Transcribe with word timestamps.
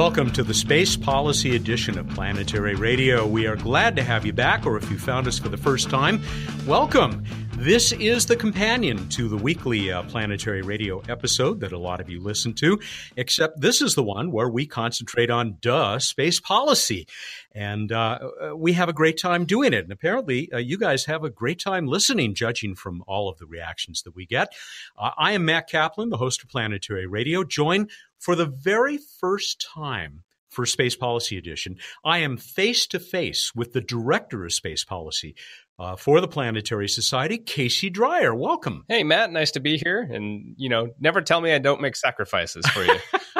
Welcome 0.00 0.32
to 0.32 0.42
the 0.42 0.54
Space 0.54 0.96
Policy 0.96 1.54
Edition 1.54 1.98
of 1.98 2.08
Planetary 2.08 2.74
Radio. 2.74 3.26
We 3.26 3.46
are 3.46 3.54
glad 3.54 3.96
to 3.96 4.02
have 4.02 4.24
you 4.24 4.32
back, 4.32 4.64
or 4.64 4.78
if 4.78 4.90
you 4.90 4.98
found 4.98 5.28
us 5.28 5.38
for 5.38 5.50
the 5.50 5.58
first 5.58 5.90
time, 5.90 6.22
welcome. 6.66 7.22
This 7.58 7.92
is 7.92 8.24
the 8.24 8.34
companion 8.34 9.10
to 9.10 9.28
the 9.28 9.36
weekly 9.36 9.92
uh, 9.92 10.02
Planetary 10.04 10.62
Radio 10.62 11.02
episode 11.10 11.60
that 11.60 11.72
a 11.72 11.78
lot 11.78 12.00
of 12.00 12.08
you 12.08 12.18
listen 12.18 12.54
to, 12.54 12.80
except 13.18 13.60
this 13.60 13.82
is 13.82 13.94
the 13.94 14.02
one 14.02 14.32
where 14.32 14.48
we 14.48 14.66
concentrate 14.66 15.28
on 15.28 15.58
duh 15.60 15.98
space 15.98 16.40
policy. 16.40 17.06
And 17.54 17.92
uh, 17.92 18.20
uh, 18.40 18.56
we 18.56 18.72
have 18.72 18.88
a 18.88 18.94
great 18.94 19.18
time 19.18 19.44
doing 19.44 19.74
it. 19.74 19.84
And 19.84 19.92
apparently, 19.92 20.50
uh, 20.50 20.56
you 20.56 20.78
guys 20.78 21.04
have 21.04 21.24
a 21.24 21.30
great 21.30 21.60
time 21.60 21.86
listening, 21.86 22.34
judging 22.34 22.74
from 22.74 23.04
all 23.06 23.28
of 23.28 23.36
the 23.36 23.44
reactions 23.44 24.02
that 24.04 24.16
we 24.16 24.24
get. 24.24 24.54
Uh, 24.96 25.10
I 25.18 25.32
am 25.32 25.44
Matt 25.44 25.68
Kaplan, 25.68 26.08
the 26.08 26.16
host 26.16 26.42
of 26.42 26.48
Planetary 26.48 27.06
Radio, 27.06 27.44
joined 27.44 27.90
for 28.20 28.36
the 28.36 28.46
very 28.46 28.98
first 29.18 29.66
time 29.74 30.22
for 30.50 30.66
Space 30.66 30.94
Policy 30.94 31.38
Edition, 31.38 31.76
I 32.04 32.18
am 32.18 32.36
face 32.36 32.86
to 32.88 33.00
face 33.00 33.52
with 33.54 33.72
the 33.72 33.80
director 33.80 34.44
of 34.44 34.52
space 34.52 34.84
policy 34.84 35.34
uh, 35.78 35.96
for 35.96 36.20
the 36.20 36.28
Planetary 36.28 36.88
Society, 36.88 37.38
Casey 37.38 37.88
Dreyer. 37.88 38.34
Welcome. 38.34 38.84
Hey, 38.88 39.02
Matt. 39.02 39.32
Nice 39.32 39.52
to 39.52 39.60
be 39.60 39.78
here. 39.78 40.00
And, 40.00 40.54
you 40.58 40.68
know, 40.68 40.88
never 41.00 41.22
tell 41.22 41.40
me 41.40 41.52
I 41.52 41.58
don't 41.58 41.80
make 41.80 41.96
sacrifices 41.96 42.66
for 42.66 42.84
you. 42.84 42.96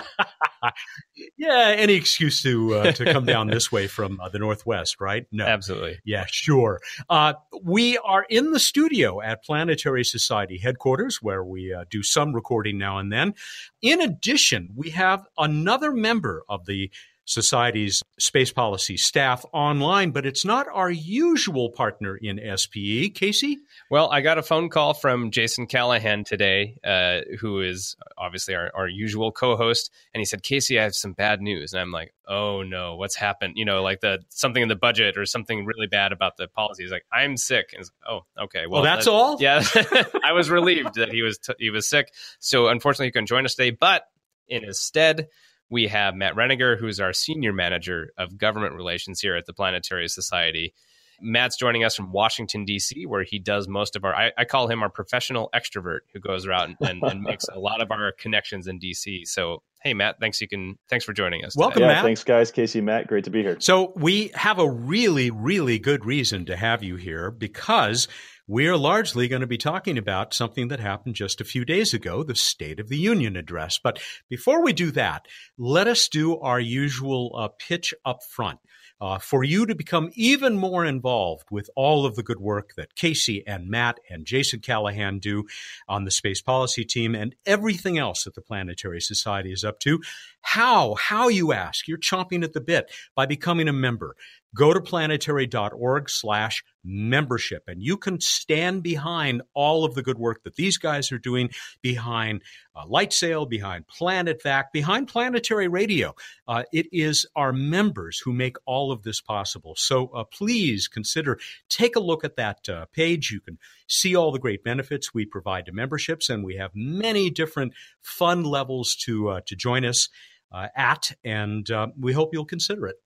yeah, 1.36 1.74
any 1.76 1.94
excuse 1.94 2.42
to 2.42 2.74
uh, 2.74 2.92
to 2.92 3.12
come 3.12 3.24
down 3.24 3.48
this 3.48 3.72
way 3.72 3.86
from 3.86 4.20
uh, 4.20 4.28
the 4.28 4.38
northwest, 4.38 5.00
right? 5.00 5.26
No, 5.32 5.46
absolutely. 5.46 6.00
Yeah, 6.04 6.26
sure. 6.28 6.80
Uh, 7.08 7.34
we 7.62 7.98
are 7.98 8.26
in 8.28 8.52
the 8.52 8.60
studio 8.60 9.20
at 9.20 9.44
Planetary 9.44 10.04
Society 10.04 10.58
headquarters, 10.58 11.20
where 11.22 11.44
we 11.44 11.72
uh, 11.72 11.84
do 11.90 12.02
some 12.02 12.34
recording 12.34 12.78
now 12.78 12.98
and 12.98 13.12
then. 13.12 13.34
In 13.82 14.00
addition, 14.00 14.70
we 14.74 14.90
have 14.90 15.26
another 15.38 15.92
member 15.92 16.42
of 16.48 16.66
the 16.66 16.90
Society's 17.24 18.02
space 18.18 18.52
policy 18.52 18.96
staff 18.96 19.44
online, 19.52 20.10
but 20.10 20.26
it's 20.26 20.44
not 20.44 20.66
our 20.72 20.90
usual 20.90 21.70
partner 21.70 22.16
in 22.16 22.40
SPE. 22.56 23.10
Casey? 23.14 23.58
Well, 23.90 24.10
I 24.10 24.20
got 24.20 24.38
a 24.38 24.42
phone 24.42 24.68
call 24.68 24.94
from 24.94 25.30
Jason 25.30 25.66
Callahan 25.66 26.24
today, 26.24 26.78
uh, 26.84 27.20
who 27.38 27.60
is 27.60 27.96
obviously 28.18 28.54
our, 28.54 28.70
our 28.74 28.88
usual 28.88 29.32
co 29.32 29.56
host. 29.56 29.92
And 30.12 30.20
he 30.20 30.24
said, 30.24 30.42
Casey, 30.42 30.78
I 30.80 30.82
have 30.82 30.94
some 30.94 31.12
bad 31.12 31.40
news. 31.40 31.72
And 31.72 31.80
I'm 31.80 31.92
like, 31.92 32.12
oh 32.26 32.62
no, 32.62 32.96
what's 32.96 33.16
happened? 33.16 33.54
You 33.56 33.64
know, 33.64 33.82
like 33.82 34.00
the 34.00 34.20
something 34.28 34.62
in 34.62 34.68
the 34.68 34.76
budget 34.76 35.16
or 35.16 35.24
something 35.26 35.64
really 35.64 35.86
bad 35.86 36.12
about 36.12 36.36
the 36.36 36.48
policy. 36.48 36.82
He's 36.82 36.92
like, 36.92 37.06
I'm 37.12 37.36
sick. 37.36 37.70
And 37.72 37.82
like, 37.82 38.10
oh, 38.10 38.44
okay. 38.44 38.66
Well, 38.66 38.82
well 38.82 38.82
that's 38.82 39.04
that, 39.04 39.12
all? 39.12 39.36
Yeah. 39.40 39.62
I 40.24 40.32
was 40.32 40.50
relieved 40.50 40.94
that 40.94 41.12
he 41.12 41.22
was, 41.22 41.38
t- 41.38 41.54
he 41.58 41.70
was 41.70 41.88
sick. 41.88 42.12
So 42.38 42.68
unfortunately, 42.68 43.06
he 43.06 43.12
couldn't 43.12 43.26
join 43.26 43.44
us 43.44 43.54
today. 43.54 43.70
But 43.70 44.04
in 44.48 44.64
his 44.64 44.78
stead, 44.80 45.28
we 45.70 45.86
have 45.86 46.16
Matt 46.16 46.34
Reniger, 46.34 46.78
who's 46.78 47.00
our 47.00 47.12
senior 47.12 47.52
manager 47.52 48.12
of 48.18 48.36
government 48.36 48.74
relations 48.74 49.20
here 49.20 49.36
at 49.36 49.46
the 49.46 49.52
Planetary 49.52 50.08
Society. 50.08 50.74
Matt's 51.22 51.56
joining 51.56 51.84
us 51.84 51.94
from 51.94 52.12
Washington, 52.12 52.64
D.C., 52.64 53.06
where 53.06 53.24
he 53.24 53.38
does 53.38 53.68
most 53.68 53.96
of 53.96 54.04
our, 54.04 54.14
I, 54.14 54.32
I 54.36 54.44
call 54.44 54.68
him 54.68 54.82
our 54.82 54.88
professional 54.88 55.50
extrovert 55.54 56.00
who 56.12 56.20
goes 56.20 56.46
around 56.46 56.76
and, 56.80 56.90
and, 56.90 57.02
and 57.02 57.22
makes 57.22 57.46
a 57.52 57.58
lot 57.58 57.80
of 57.80 57.90
our 57.90 58.12
connections 58.12 58.66
in 58.66 58.78
D.C. 58.78 59.24
So, 59.24 59.62
hey, 59.82 59.94
Matt, 59.94 60.16
thanks 60.20 60.40
you 60.40 60.48
can, 60.48 60.78
thanks 60.88 61.04
for 61.04 61.12
joining 61.12 61.44
us. 61.44 61.56
Welcome, 61.56 61.82
yeah, 61.82 61.88
Matt. 61.88 62.04
Thanks, 62.04 62.24
guys. 62.24 62.50
Casey, 62.50 62.80
Matt, 62.80 63.06
great 63.06 63.24
to 63.24 63.30
be 63.30 63.42
here. 63.42 63.56
So, 63.60 63.92
we 63.96 64.30
have 64.34 64.58
a 64.58 64.68
really, 64.68 65.30
really 65.30 65.78
good 65.78 66.04
reason 66.04 66.46
to 66.46 66.56
have 66.56 66.82
you 66.82 66.96
here 66.96 67.30
because 67.30 68.08
we 68.50 68.66
are 68.66 68.76
largely 68.76 69.28
going 69.28 69.42
to 69.42 69.46
be 69.46 69.56
talking 69.56 69.96
about 69.96 70.34
something 70.34 70.66
that 70.68 70.80
happened 70.80 71.14
just 71.14 71.40
a 71.40 71.44
few 71.44 71.64
days 71.64 71.94
ago, 71.94 72.24
the 72.24 72.34
State 72.34 72.80
of 72.80 72.88
the 72.88 72.98
Union 72.98 73.36
address. 73.36 73.78
But 73.80 74.02
before 74.28 74.64
we 74.64 74.72
do 74.72 74.90
that, 74.90 75.26
let 75.56 75.86
us 75.86 76.08
do 76.08 76.36
our 76.40 76.58
usual 76.58 77.30
uh, 77.38 77.48
pitch 77.60 77.94
up 78.04 78.24
front. 78.28 78.58
Uh, 79.00 79.18
for 79.18 79.42
you 79.42 79.64
to 79.64 79.74
become 79.74 80.10
even 80.14 80.56
more 80.56 80.84
involved 80.84 81.46
with 81.50 81.70
all 81.74 82.04
of 82.04 82.16
the 82.16 82.22
good 82.22 82.38
work 82.38 82.74
that 82.76 82.94
Casey 82.94 83.42
and 83.46 83.68
Matt 83.68 83.98
and 84.10 84.26
Jason 84.26 84.60
Callahan 84.60 85.18
do 85.18 85.44
on 85.88 86.04
the 86.04 86.10
space 86.10 86.42
policy 86.42 86.84
team 86.84 87.14
and 87.14 87.34
everything 87.46 87.96
else 87.96 88.24
that 88.24 88.34
the 88.34 88.42
Planetary 88.42 89.00
Society 89.00 89.52
is 89.52 89.64
up 89.64 89.80
to. 89.80 90.00
How? 90.42 90.94
How, 90.94 91.28
you 91.28 91.52
ask? 91.52 91.88
You're 91.88 91.98
chomping 91.98 92.44
at 92.44 92.52
the 92.52 92.60
bit 92.60 92.90
by 93.14 93.26
becoming 93.26 93.68
a 93.68 93.72
member 93.72 94.16
go 94.54 94.72
to 94.72 94.80
planetary.org 94.80 96.10
slash 96.10 96.64
membership 96.82 97.62
and 97.66 97.82
you 97.82 97.96
can 97.96 98.20
stand 98.20 98.82
behind 98.82 99.42
all 99.54 99.84
of 99.84 99.94
the 99.94 100.02
good 100.02 100.18
work 100.18 100.42
that 100.44 100.56
these 100.56 100.78
guys 100.78 101.12
are 101.12 101.18
doing 101.18 101.50
behind 101.82 102.42
uh, 102.74 102.84
LightSail 102.86 103.48
behind 103.48 103.84
PlanetVac 103.86 104.64
behind 104.72 105.06
planetary 105.06 105.68
radio. 105.68 106.14
Uh, 106.48 106.62
it 106.72 106.86
is 106.90 107.26
our 107.36 107.52
members 107.52 108.20
who 108.24 108.32
make 108.32 108.56
all 108.64 108.92
of 108.92 109.02
this 109.02 109.20
possible. 109.20 109.74
So 109.76 110.08
uh, 110.08 110.24
please 110.24 110.88
consider 110.88 111.38
take 111.68 111.96
a 111.96 112.00
look 112.00 112.24
at 112.24 112.36
that 112.36 112.68
uh, 112.68 112.86
page. 112.92 113.30
You 113.30 113.40
can 113.40 113.58
see 113.86 114.16
all 114.16 114.32
the 114.32 114.38
great 114.38 114.64
benefits 114.64 115.12
we 115.12 115.26
provide 115.26 115.66
to 115.66 115.72
memberships 115.72 116.30
and 116.30 116.44
we 116.44 116.56
have 116.56 116.70
many 116.74 117.30
different 117.30 117.74
fun 118.00 118.42
levels 118.44 118.96
to 119.04 119.28
uh, 119.28 119.40
to 119.46 119.54
join 119.54 119.84
us 119.84 120.08
uh, 120.52 120.68
at 120.74 121.12
and 121.22 121.68
we 121.98 122.12
hope 122.12 122.30
you'll 122.32 122.44
consider 122.44 122.86
it 122.86 122.96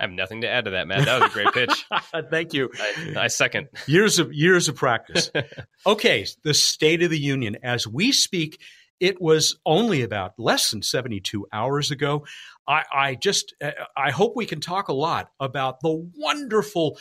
I 0.00 0.04
have 0.04 0.12
nothing 0.12 0.40
to 0.40 0.48
add 0.48 0.64
to 0.64 0.70
that, 0.70 0.88
Matt. 0.88 1.04
That 1.04 1.20
was 1.20 1.30
a 1.30 1.34
great 1.34 1.52
pitch. 1.52 1.86
Thank 2.30 2.54
you. 2.54 2.70
I, 2.80 3.24
I, 3.24 3.26
second. 3.26 3.68
Years 3.86 4.18
of 4.18 4.32
years 4.32 4.66
of 4.66 4.76
practice. 4.76 5.30
okay, 5.86 6.26
the 6.42 6.54
State 6.54 7.02
of 7.02 7.10
the 7.10 7.18
Union. 7.18 7.58
As 7.62 7.86
we 7.86 8.10
speak, 8.10 8.62
it 8.98 9.20
was 9.20 9.58
only 9.66 10.00
about 10.00 10.32
less 10.38 10.70
than 10.70 10.80
72 10.80 11.46
hours 11.52 11.90
ago. 11.90 12.24
I, 12.66 12.84
I 12.90 13.14
just 13.14 13.54
uh, 13.62 13.72
I 13.94 14.10
hope 14.10 14.36
we 14.36 14.46
can 14.46 14.60
talk 14.60 14.88
a 14.88 14.94
lot 14.94 15.28
about 15.38 15.80
the 15.80 16.10
wonderful 16.16 16.98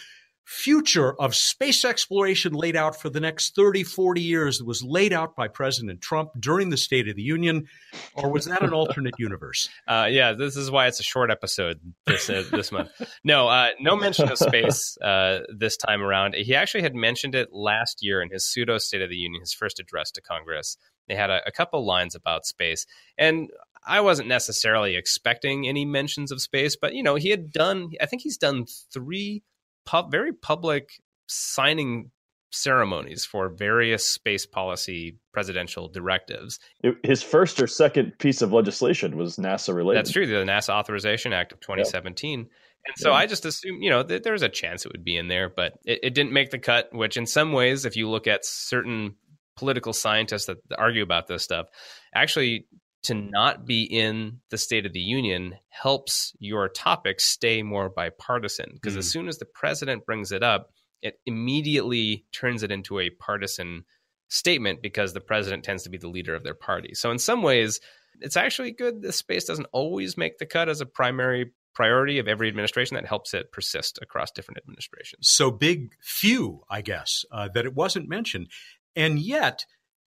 future 0.50 1.14
of 1.22 1.36
space 1.36 1.86
exploration 1.86 2.54
laid 2.54 2.76
out 2.76 3.00
for 3.00 3.08
the 3.08 3.20
next 3.20 3.56
30, 3.56 3.84
40 3.84 4.20
years 4.20 4.58
that 4.58 4.66
was 4.66 4.82
laid 4.82 5.14
out 5.14 5.36
by 5.36 5.48
President 5.48 6.02
Trump 6.02 6.32
during 6.40 6.72
the 6.72 6.76
State 6.76 7.08
of 7.08 7.16
the 7.16 7.22
Union? 7.22 7.68
Or 8.16 8.32
was 8.32 8.46
that 8.46 8.64
an 8.64 8.74
alternate 8.74 9.14
universe? 9.20 9.70
Uh, 9.88 10.08
yeah, 10.10 10.34
this 10.34 10.58
is 10.58 10.72
why 10.72 10.88
it's 10.88 11.00
a 11.00 11.04
short 11.04 11.30
episode 11.30 11.80
this, 12.08 12.32
uh, 12.32 12.44
this 12.52 12.72
month. 12.72 12.90
No, 13.24 13.48
uh, 13.48 13.70
no 13.80 13.96
mention 13.96 14.28
of 14.28 14.40
space 14.40 14.98
uh, 15.04 15.42
this 15.56 15.78
time 15.78 16.02
around. 16.02 16.34
He 16.34 16.56
actually 16.56 16.82
had 16.82 16.96
mentioned 16.96 17.36
it 17.36 17.50
last 17.54 18.00
year 18.02 18.20
in 18.20 18.32
his 18.32 18.44
pseudo 18.44 18.80
State 18.80 19.04
of 19.04 19.12
the 19.12 19.18
Union, 19.18 19.42
his 19.42 19.54
first 19.54 19.80
address 19.80 20.10
to 20.14 20.22
Congress. 20.22 20.78
They 21.08 21.14
had 21.16 21.30
a, 21.30 21.42
a 21.46 21.52
couple 21.52 21.86
lines 21.86 22.16
about 22.16 22.48
space. 22.48 22.88
And 23.20 23.52
I 23.86 24.02
wasn't 24.02 24.30
necessarily 24.30 24.96
expecting 24.96 25.68
any 25.68 25.86
mentions 25.86 26.32
of 26.32 26.42
space, 26.42 26.76
but 26.76 26.96
you 26.96 27.04
know, 27.04 27.16
he 27.16 27.30
had 27.30 27.52
done 27.52 27.92
I 28.02 28.08
think 28.08 28.24
he's 28.24 28.38
done 28.38 28.66
3 28.92 29.44
pub, 29.90 30.12
very 30.12 30.32
public 30.32 30.92
signing 31.26 32.12
ceremonies 32.52 33.26
for 33.26 33.50
various 33.50 34.06
space 34.08 34.46
policy 34.46 35.18
presidential 35.34 35.88
directives. 35.88 36.60
His 37.04 37.24
first 37.24 37.60
or 37.60 37.66
second 37.66 38.14
piece 38.20 38.44
of 38.44 38.54
legislation 38.54 39.18
was 39.18 39.38
NASA 39.38 39.74
related. 39.74 40.00
That's 40.00 40.12
true, 40.12 40.28
the 40.28 40.46
NASA 40.46 40.70
Authorization 40.70 41.34
Act 41.34 41.54
of 41.54 41.60
2017. 41.60 42.40
Yep. 42.40 42.48
And 42.86 42.96
so 42.98 43.10
yeah. 43.10 43.16
I 43.16 43.26
just 43.26 43.46
assumed, 43.46 43.84
you 43.84 43.90
know, 43.90 44.04
that 44.04 44.24
there 44.24 44.34
was 44.34 44.44
a 44.44 44.50
chance 44.50 44.86
it 44.86 44.92
would 44.92 45.04
be 45.04 45.18
in 45.18 45.28
there, 45.28 45.50
but 45.50 45.74
it, 45.86 46.00
it, 46.04 46.14
didn't 46.14 46.34
make 46.34 46.52
the 46.52 46.60
cut, 46.60 46.90
which 46.94 47.18
in 47.18 47.26
some 47.26 47.52
ways, 47.52 47.86
if 47.86 47.98
you 47.98 48.10
look 48.10 48.28
at 48.28 48.46
certain 48.46 49.16
political 49.58 49.92
scientists 49.92 50.46
that 50.46 50.58
argue 50.78 51.04
about 51.04 51.28
this 51.28 51.44
stuff, 51.44 51.68
actually 52.14 52.68
to 53.04 53.14
not 53.14 53.66
be 53.66 53.84
in 53.84 54.40
the 54.50 54.58
State 54.58 54.86
of 54.86 54.94
the 54.94 55.00
Union 55.00 55.56
helps 55.70 56.34
your 56.40 56.68
topic 56.68 57.20
stay 57.20 57.64
more 57.64 57.90
bipartisan. 57.90 58.72
Because 58.74 58.96
mm. 58.96 59.00
as 59.00 59.10
soon 59.10 59.28
as 59.28 59.38
the 59.38 59.46
president 59.46 60.06
brings 60.06 60.32
it 60.32 60.44
up, 60.44 60.72
it 61.02 61.20
immediately 61.26 62.26
turns 62.34 62.64
it 62.64 62.72
into 62.72 63.00
a 63.00 63.10
partisan 63.10 63.86
statement 64.28 64.82
because 64.82 65.14
the 65.14 65.22
president 65.22 65.64
tends 65.64 65.84
to 65.84 65.90
be 65.90 65.98
the 65.98 66.10
leader 66.10 66.36
of 66.36 66.44
their 66.44 66.54
party. 66.54 66.94
So, 66.94 67.10
in 67.10 67.20
some 67.20 67.42
ways, 67.42 67.80
it's 68.20 68.38
actually 68.38 68.72
good. 68.72 69.02
The 69.02 69.14
space 69.14 69.46
doesn't 69.46 69.68
always 69.72 70.18
make 70.18 70.38
the 70.38 70.46
cut 70.46 70.68
as 70.70 70.82
a 70.82 70.86
primary 70.86 71.54
priority 71.74 72.20
of 72.20 72.28
every 72.28 72.50
administration 72.50 72.96
that 72.96 73.06
helps 73.06 73.34
it 73.34 73.52
persist 73.52 74.00
across 74.02 74.32
different 74.32 74.58
administrations. 74.58 75.30
So 75.30 75.52
big 75.52 75.92
few, 76.02 76.64
I 76.70 76.82
guess, 76.82 77.24
uh, 77.32 77.48
that 77.54 77.66
it 77.66 77.74
wasn't 77.74 78.10
mentioned. 78.10 78.48
And 78.96 79.20
yet, 79.20 79.66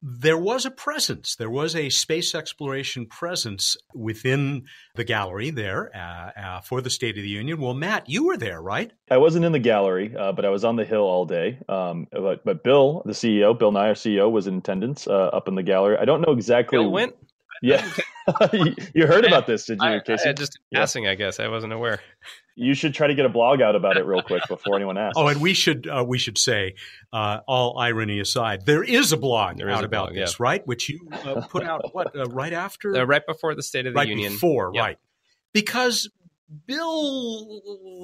there 0.02 0.38
was 0.38 0.66
a 0.66 0.72
presence. 0.72 1.36
There 1.36 1.50
was 1.50 1.76
a 1.76 1.90
space 1.90 2.34
exploration 2.34 3.06
presence 3.06 3.76
within 3.94 4.66
the 4.96 5.04
gallery 5.04 5.50
there 5.50 5.92
uh, 5.96 6.40
uh, 6.40 6.62
for 6.62 6.82
the 6.82 6.90
State 6.90 7.18
of 7.18 7.24
the 7.24 7.30
Union. 7.30 7.60
Well, 7.60 7.74
Matt, 7.74 8.10
you 8.10 8.26
were 8.26 8.38
there, 8.38 8.62
right? 8.62 8.92
I 9.12 9.18
wasn't 9.18 9.46
in 9.46 9.52
the 9.52 9.60
gallery, 9.60 10.16
uh, 10.16 10.32
but 10.32 10.46
I 10.46 10.50
was 10.50 10.64
on 10.64 10.78
the 10.78 10.86
Hill 10.86 11.02
all 11.02 11.26
day. 11.26 11.60
Um, 11.68 12.08
but, 12.12 12.46
but, 12.46 12.64
Bill, 12.64 13.02
the 13.06 13.12
CEO, 13.12 13.58
Bill 13.58 13.72
Nye, 13.72 13.90
our 13.90 13.94
CEO, 13.94 14.32
was 14.32 14.48
in 14.48 14.58
attendance 14.58 15.08
uh, 15.08 15.12
up 15.12 15.48
in 15.48 15.56
the 15.56 15.64
gallery. 15.64 15.98
I 16.00 16.06
don't 16.06 16.22
know 16.22 16.34
exactly. 16.34 16.78
Bill 16.78 16.92
went. 16.92 17.16
Yeah, 17.62 17.86
you 18.94 19.08
heard 19.08 19.26
about 19.26 19.48
this, 19.48 19.66
did 19.66 19.80
you, 19.82 19.88
I, 19.88 20.00
Casey? 20.00 20.30
I, 20.30 20.34
just 20.34 20.60
yeah. 20.72 20.80
passing, 20.80 21.08
I 21.08 21.16
guess. 21.16 21.40
I 21.40 21.48
wasn't 21.48 21.74
aware 21.74 22.00
you 22.60 22.74
should 22.74 22.94
try 22.94 23.08
to 23.08 23.16
get 23.16 23.26
a 23.26 23.30
blog 23.30 23.62
out 23.62 23.78
about 23.78 23.96
it 23.96 24.06
real 24.06 24.22
quick 24.22 24.44
before 24.50 24.76
anyone 24.76 24.98
asks. 24.98 25.14
Oh, 25.16 25.28
and 25.28 25.40
we 25.40 25.54
should 25.54 25.88
uh, 25.88 26.04
we 26.06 26.18
should 26.18 26.38
say, 26.38 26.76
uh, 27.14 27.40
all 27.48 27.80
irony 27.80 28.20
aside, 28.20 28.66
there 28.66 28.84
is 28.84 29.14
a 29.14 29.18
blog 29.18 29.58
there 29.58 29.70
out 29.70 29.84
a 29.84 29.86
about 29.86 30.10
blog, 30.10 30.16
this, 30.16 30.32
yeah. 30.32 30.44
right? 30.44 30.68
Which 30.68 30.90
you 30.90 31.08
uh, 31.12 31.42
put 31.48 31.64
out 31.64 31.94
what 31.94 32.14
uh, 32.14 32.26
right 32.26 32.52
after, 32.52 32.98
uh, 32.98 33.06
right 33.06 33.26
before 33.26 33.56
the 33.56 33.64
State 33.64 33.86
of 33.88 33.94
the 33.94 33.98
right 33.98 34.10
Union, 34.10 34.34
before, 34.34 34.72
yep. 34.74 34.84
right? 34.84 34.98
because 35.54 36.10
Bill 36.66 37.62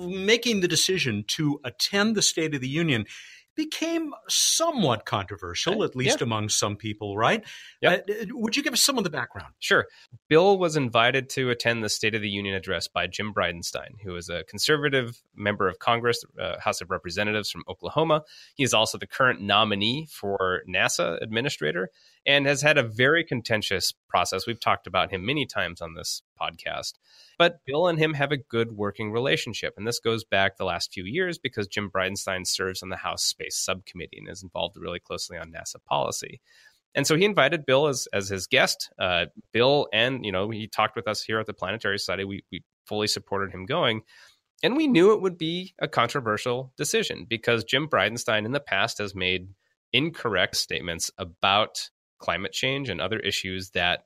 making 0.08 0.62
the 0.62 0.68
decision 0.68 1.26
to 1.30 1.60
attend 1.66 2.16
the 2.16 2.22
State 2.22 2.56
of 2.56 2.62
the 2.62 2.70
Union 2.70 3.06
became 3.56 4.14
somewhat 4.28 5.06
controversial, 5.06 5.84
at 5.84 5.96
least 5.96 6.20
yeah. 6.20 6.26
among 6.26 6.50
some 6.50 6.76
people, 6.76 7.18
right? 7.18 7.44
Yep. 7.82 8.10
Uh, 8.10 8.26
would 8.32 8.56
you 8.56 8.64
give 8.64 8.74
us 8.74 8.82
some 8.82 8.98
of 8.98 9.04
the 9.04 9.10
background? 9.10 9.54
Sure. 9.60 9.88
Bill 10.30 10.58
was 10.58 10.76
invited 10.76 11.30
to 11.32 11.50
attend 11.50 11.84
the 11.84 11.90
State 11.90 12.16
of 12.16 12.22
the 12.22 12.30
Union 12.30 12.56
address 12.56 12.88
by 12.88 13.08
Jim 13.08 13.34
Bridenstine, 13.34 14.02
who 14.04 14.16
is 14.16 14.30
a 14.30 14.44
conservative 14.44 15.22
member 15.36 15.68
of 15.68 15.80
Congress, 15.80 16.24
uh, 16.40 16.60
House 16.60 16.82
of 16.82 16.90
Representatives 16.90 17.50
from 17.50 17.64
Oklahoma. 17.68 18.24
He 18.56 18.64
is 18.64 18.74
also 18.74 18.98
the 18.98 19.08
current 19.08 19.42
nominee 19.42 20.08
for 20.12 20.62
NASA 20.68 21.22
administrator 21.22 21.90
and 22.26 22.46
has 22.46 22.62
had 22.62 22.78
a 22.78 22.84
very 22.84 23.24
contentious 23.24 23.94
process. 24.10 24.48
We've 24.48 24.60
talked 24.60 24.88
about 24.88 25.12
him 25.12 25.26
many 25.26 25.46
times 25.46 25.82
on 25.82 25.94
this 25.94 26.22
podcast. 26.40 26.94
But 27.38 27.60
Bill 27.66 27.88
and 27.88 28.00
him 28.00 28.14
have 28.16 28.32
a 28.32 28.38
good 28.38 28.72
working 28.72 29.12
relationship. 29.12 29.74
And 29.78 29.86
this 29.86 30.00
goes 30.00 30.24
back 30.24 30.58
the 30.58 30.66
last 30.66 30.94
few 30.94 31.06
years 31.06 31.38
because 31.38 31.68
Jim 31.68 31.90
Bridenstine 31.90 32.48
serves 32.48 32.82
on 32.82 32.90
the 32.90 32.96
House 32.98 33.24
Space 33.24 33.58
Subcommittee 33.58 34.18
and 34.18 34.30
is 34.30 34.44
involved 34.44 34.78
really 34.78 35.00
closely 35.00 35.38
on 35.38 35.52
NASA 35.52 35.84
policy. 35.86 36.42
And 36.96 37.06
so 37.06 37.16
he 37.16 37.26
invited 37.26 37.66
Bill 37.66 37.88
as, 37.88 38.08
as 38.14 38.30
his 38.30 38.48
guest. 38.48 38.90
Uh, 38.98 39.26
Bill 39.52 39.88
and, 39.94 40.26
you 40.26 40.32
know, 40.32 40.50
he 40.50 40.68
talked 40.68 40.96
with 40.96 41.08
us 41.08 41.22
here 41.22 41.40
at 41.40 41.46
the 41.46 41.54
Planetary 41.54 42.00
Society. 42.00 42.24
We, 42.24 42.44
we 42.52 42.64
fully 42.88 43.08
supported 43.08 43.52
him 43.52 43.66
going. 43.66 44.02
And 44.64 44.78
we 44.78 44.88
knew 44.88 45.14
it 45.14 45.22
would 45.22 45.38
be 45.38 45.76
a 45.80 45.88
controversial 45.88 46.72
decision 46.78 47.26
because 47.30 47.66
Jim 47.66 47.88
Bridenstine 47.88 48.46
in 48.46 48.54
the 48.54 48.62
past 48.62 48.98
has 49.00 49.14
made 49.14 49.50
incorrect 49.92 50.56
statements 50.56 51.12
about 51.18 51.90
climate 52.20 52.52
change 52.52 52.90
and 52.90 53.02
other 53.02 53.20
issues 53.20 53.72
that 53.72 54.06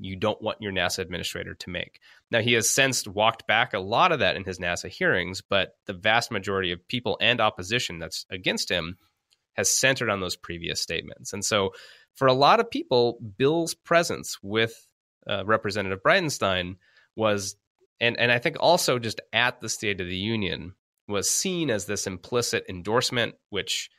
you 0.00 0.16
don't 0.16 0.40
want 0.40 0.62
your 0.62 0.72
NASA 0.72 1.00
administrator 1.00 1.54
to 1.54 1.70
make. 1.70 2.00
Now, 2.30 2.40
he 2.40 2.52
has 2.52 2.70
since 2.70 3.06
walked 3.06 3.46
back 3.46 3.74
a 3.74 3.80
lot 3.80 4.12
of 4.12 4.20
that 4.20 4.36
in 4.36 4.44
his 4.44 4.58
NASA 4.58 4.88
hearings, 4.88 5.42
but 5.42 5.76
the 5.86 5.92
vast 5.92 6.30
majority 6.30 6.72
of 6.72 6.86
people 6.88 7.16
and 7.20 7.40
opposition 7.40 7.98
that's 7.98 8.24
against 8.30 8.70
him 8.70 8.96
has 9.54 9.68
centered 9.72 10.08
on 10.08 10.20
those 10.20 10.36
previous 10.36 10.80
statements. 10.80 11.32
And 11.32 11.44
so, 11.44 11.72
for 12.14 12.26
a 12.26 12.32
lot 12.32 12.60
of 12.60 12.70
people, 12.70 13.18
Bill's 13.36 13.74
presence 13.74 14.38
with 14.42 14.86
uh, 15.28 15.44
Representative 15.44 16.02
Bridenstine 16.02 16.76
was, 17.14 17.56
and, 18.00 18.18
and 18.18 18.32
I 18.32 18.38
think 18.38 18.56
also 18.58 18.98
just 18.98 19.20
at 19.32 19.60
the 19.60 19.68
State 19.68 20.00
of 20.00 20.08
the 20.08 20.16
Union, 20.16 20.74
was 21.06 21.30
seen 21.30 21.70
as 21.70 21.86
this 21.86 22.06
implicit 22.06 22.64
endorsement, 22.68 23.34
which 23.50 23.90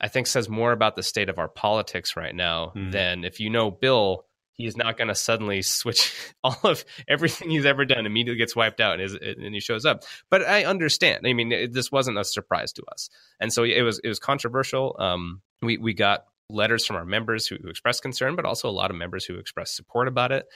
I 0.00 0.08
think 0.08 0.26
says 0.26 0.48
more 0.48 0.72
about 0.72 0.96
the 0.96 1.02
state 1.02 1.28
of 1.28 1.38
our 1.38 1.48
politics 1.48 2.16
right 2.16 2.34
now 2.34 2.72
mm. 2.76 2.92
than 2.92 3.24
if 3.24 3.40
you 3.40 3.50
know 3.50 3.70
Bill 3.70 4.26
he 4.56 4.66
is 4.66 4.76
not 4.76 4.96
going 4.96 5.08
to 5.08 5.14
suddenly 5.14 5.62
switch 5.62 6.14
all 6.44 6.58
of 6.64 6.84
everything 7.06 7.50
he's 7.50 7.66
ever 7.66 7.84
done 7.84 8.06
immediately 8.06 8.38
gets 8.38 8.56
wiped 8.56 8.80
out 8.80 9.00
and, 9.00 9.14
and 9.22 9.54
he 9.54 9.60
shows 9.60 9.84
up. 9.84 10.02
But 10.30 10.42
I 10.46 10.64
understand. 10.64 11.26
I 11.26 11.34
mean, 11.34 11.52
it, 11.52 11.72
this 11.72 11.92
wasn't 11.92 12.18
a 12.18 12.24
surprise 12.24 12.72
to 12.74 12.82
us, 12.90 13.10
and 13.38 13.52
so 13.52 13.64
it 13.64 13.82
was 13.82 14.00
it 14.02 14.08
was 14.08 14.18
controversial. 14.18 14.96
Um, 14.98 15.42
we 15.62 15.76
we 15.76 15.94
got 15.94 16.24
letters 16.48 16.86
from 16.86 16.96
our 16.96 17.04
members 17.04 17.46
who, 17.46 17.56
who 17.56 17.68
expressed 17.68 18.02
concern, 18.02 18.36
but 18.36 18.44
also 18.44 18.68
a 18.68 18.70
lot 18.70 18.90
of 18.90 18.96
members 18.96 19.24
who 19.24 19.36
expressed 19.36 19.76
support 19.76 20.08
about 20.08 20.32
it. 20.32 20.46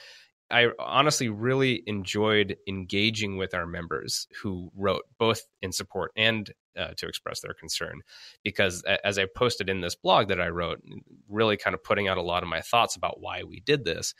I 0.49 0.67
honestly 0.79 1.29
really 1.29 1.81
enjoyed 1.85 2.57
engaging 2.67 3.37
with 3.37 3.53
our 3.53 3.65
members 3.65 4.27
who 4.41 4.69
wrote 4.75 5.03
both 5.17 5.43
in 5.61 5.71
support 5.71 6.11
and 6.17 6.51
uh, 6.77 6.89
to 6.97 7.07
express 7.07 7.41
their 7.41 7.53
concern 7.53 8.01
because 8.43 8.83
as 9.03 9.17
I 9.17 9.25
posted 9.35 9.69
in 9.69 9.81
this 9.81 9.95
blog 9.95 10.29
that 10.29 10.41
I 10.41 10.49
wrote, 10.49 10.81
really 11.27 11.57
kind 11.57 11.73
of 11.73 11.83
putting 11.83 12.07
out 12.07 12.17
a 12.17 12.21
lot 12.21 12.43
of 12.43 12.49
my 12.49 12.61
thoughts 12.61 12.95
about 12.95 13.19
why 13.19 13.43
we 13.43 13.59
did 13.59 13.85
this. 13.85 14.13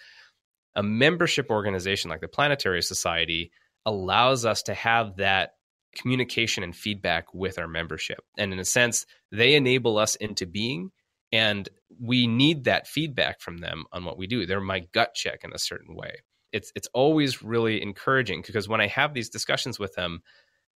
A 0.76 0.84
membership 0.84 1.50
organization 1.50 2.10
like 2.10 2.22
the 2.22 2.28
Planetary 2.28 2.82
Society 2.82 3.52
allows 3.86 4.46
us 4.46 4.64
to 4.64 4.74
have 4.74 5.18
that 5.18 5.52
communication 5.96 6.64
and 6.64 6.76
feedback 6.76 7.34
with 7.34 7.60
our 7.60 7.68
membership. 7.68 8.20
And 8.38 8.54
in 8.54 8.60
a 8.60 8.66
sense, 8.66 9.06
they 9.32 9.56
enable 9.56 9.98
us 9.98 10.16
into 10.16 10.46
being 10.46 10.92
and 11.32 11.68
we 12.00 12.28
need 12.28 12.66
that 12.66 12.88
feedback 12.88 13.40
from 13.42 13.60
them 13.60 13.86
on 13.92 14.04
what 14.04 14.18
we 14.18 14.28
do. 14.28 14.46
They're 14.46 14.60
my 14.60 14.82
gut 14.92 15.14
check 15.14 15.42
in 15.44 15.54
a 15.54 15.60
certain 15.60 15.96
way. 15.96 16.16
It's 16.52 16.72
it's 16.76 16.90
always 16.94 17.42
really 17.42 17.82
encouraging 17.82 18.44
because 18.46 18.68
when 18.68 18.82
I 18.82 18.88
have 18.88 19.14
these 19.14 19.30
discussions 19.30 19.80
with 19.80 19.94
them, 19.94 20.22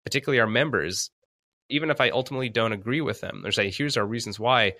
particularly 0.06 0.40
our 0.40 0.48
members, 0.48 1.10
even 1.70 1.90
if 1.90 2.02
I 2.02 2.10
ultimately 2.10 2.50
don't 2.50 2.74
agree 2.74 3.02
with 3.02 3.22
them, 3.22 3.44
or 3.46 3.52
say, 3.52 3.70
here's 3.70 3.98
our 3.98 4.06
reasons 4.06 4.40
why, 4.40 4.74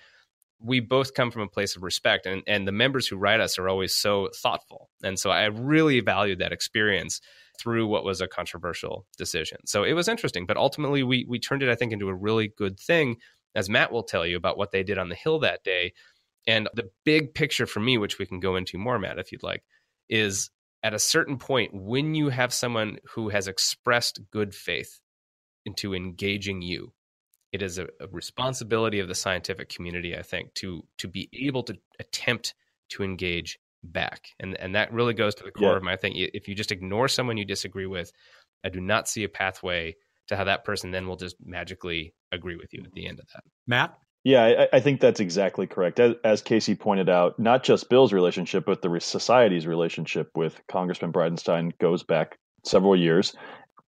we 0.60 0.80
both 0.80 1.14
come 1.14 1.30
from 1.30 1.42
a 1.42 1.48
place 1.48 1.76
of 1.76 1.82
respect. 1.82 2.26
And, 2.26 2.42
and 2.46 2.66
the 2.66 2.72
members 2.72 3.06
who 3.06 3.16
write 3.16 3.40
us 3.40 3.58
are 3.58 3.68
always 3.68 3.94
so 3.94 4.30
thoughtful. 4.34 4.88
And 5.02 5.18
so 5.18 5.30
I 5.30 5.44
really 5.46 6.00
valued 6.00 6.38
that 6.38 6.52
experience 6.52 7.20
through 7.58 7.86
what 7.86 8.04
was 8.04 8.20
a 8.20 8.28
controversial 8.28 9.06
decision. 9.16 9.58
So 9.66 9.84
it 9.84 9.92
was 9.92 10.08
interesting, 10.08 10.46
but 10.46 10.56
ultimately 10.56 11.02
we 11.02 11.24
we 11.28 11.38
turned 11.38 11.62
it, 11.62 11.68
I 11.68 11.74
think, 11.74 11.92
into 11.92 12.08
a 12.08 12.14
really 12.14 12.48
good 12.48 12.78
thing, 12.78 13.16
as 13.54 13.68
Matt 13.68 13.92
will 13.92 14.02
tell 14.02 14.26
you 14.26 14.36
about 14.36 14.58
what 14.58 14.72
they 14.72 14.82
did 14.82 14.98
on 14.98 15.08
the 15.08 15.14
Hill 15.14 15.38
that 15.40 15.62
day. 15.62 15.92
And 16.46 16.68
the 16.74 16.90
big 17.04 17.34
picture 17.34 17.66
for 17.66 17.80
me, 17.80 17.96
which 17.96 18.18
we 18.18 18.26
can 18.26 18.40
go 18.40 18.56
into 18.56 18.76
more, 18.76 18.98
Matt, 18.98 19.18
if 19.18 19.32
you'd 19.32 19.42
like, 19.42 19.62
is 20.08 20.50
at 20.82 20.94
a 20.94 20.98
certain 20.98 21.38
point 21.38 21.70
when 21.72 22.14
you 22.14 22.28
have 22.28 22.52
someone 22.52 22.98
who 23.14 23.30
has 23.30 23.48
expressed 23.48 24.20
good 24.30 24.54
faith 24.54 25.00
into 25.64 25.94
engaging 25.94 26.62
you. 26.62 26.92
It 27.52 27.62
is 27.62 27.78
a, 27.78 27.84
a 28.00 28.08
responsibility 28.10 28.98
of 29.00 29.08
the 29.08 29.14
scientific 29.14 29.68
community, 29.68 30.16
I 30.16 30.22
think, 30.22 30.54
to 30.54 30.84
to 30.98 31.08
be 31.08 31.28
able 31.32 31.62
to 31.64 31.76
attempt 32.00 32.54
to 32.90 33.02
engage 33.02 33.58
back, 33.82 34.28
and 34.40 34.58
and 34.58 34.74
that 34.74 34.92
really 34.92 35.14
goes 35.14 35.34
to 35.36 35.44
the 35.44 35.52
core 35.52 35.70
yeah. 35.70 35.76
of 35.76 35.82
my 35.82 35.96
thing. 35.96 36.14
If 36.16 36.48
you 36.48 36.54
just 36.54 36.72
ignore 36.72 37.08
someone 37.08 37.36
you 37.36 37.44
disagree 37.44 37.86
with, 37.86 38.10
I 38.64 38.70
do 38.70 38.80
not 38.80 39.08
see 39.08 39.24
a 39.24 39.28
pathway 39.28 39.94
to 40.28 40.36
how 40.36 40.44
that 40.44 40.64
person 40.64 40.90
then 40.90 41.06
will 41.06 41.16
just 41.16 41.36
magically 41.44 42.14
agree 42.32 42.56
with 42.56 42.72
you 42.72 42.82
at 42.84 42.92
the 42.92 43.06
end 43.06 43.20
of 43.20 43.26
that. 43.34 43.44
Matt. 43.66 43.94
Yeah, 44.24 44.66
I, 44.72 44.76
I, 44.78 44.80
think 44.80 45.02
that's 45.02 45.20
exactly 45.20 45.66
correct. 45.66 46.00
As, 46.00 46.14
as, 46.24 46.40
Casey 46.40 46.74
pointed 46.74 47.10
out, 47.10 47.38
not 47.38 47.62
just 47.62 47.90
Bill's 47.90 48.10
relationship, 48.10 48.64
but 48.64 48.80
the 48.80 48.98
society's 48.98 49.66
relationship 49.66 50.30
with 50.34 50.58
Congressman 50.66 51.12
Bridenstine 51.12 51.76
goes 51.78 52.04
back 52.04 52.38
several 52.64 52.96
years. 52.96 53.34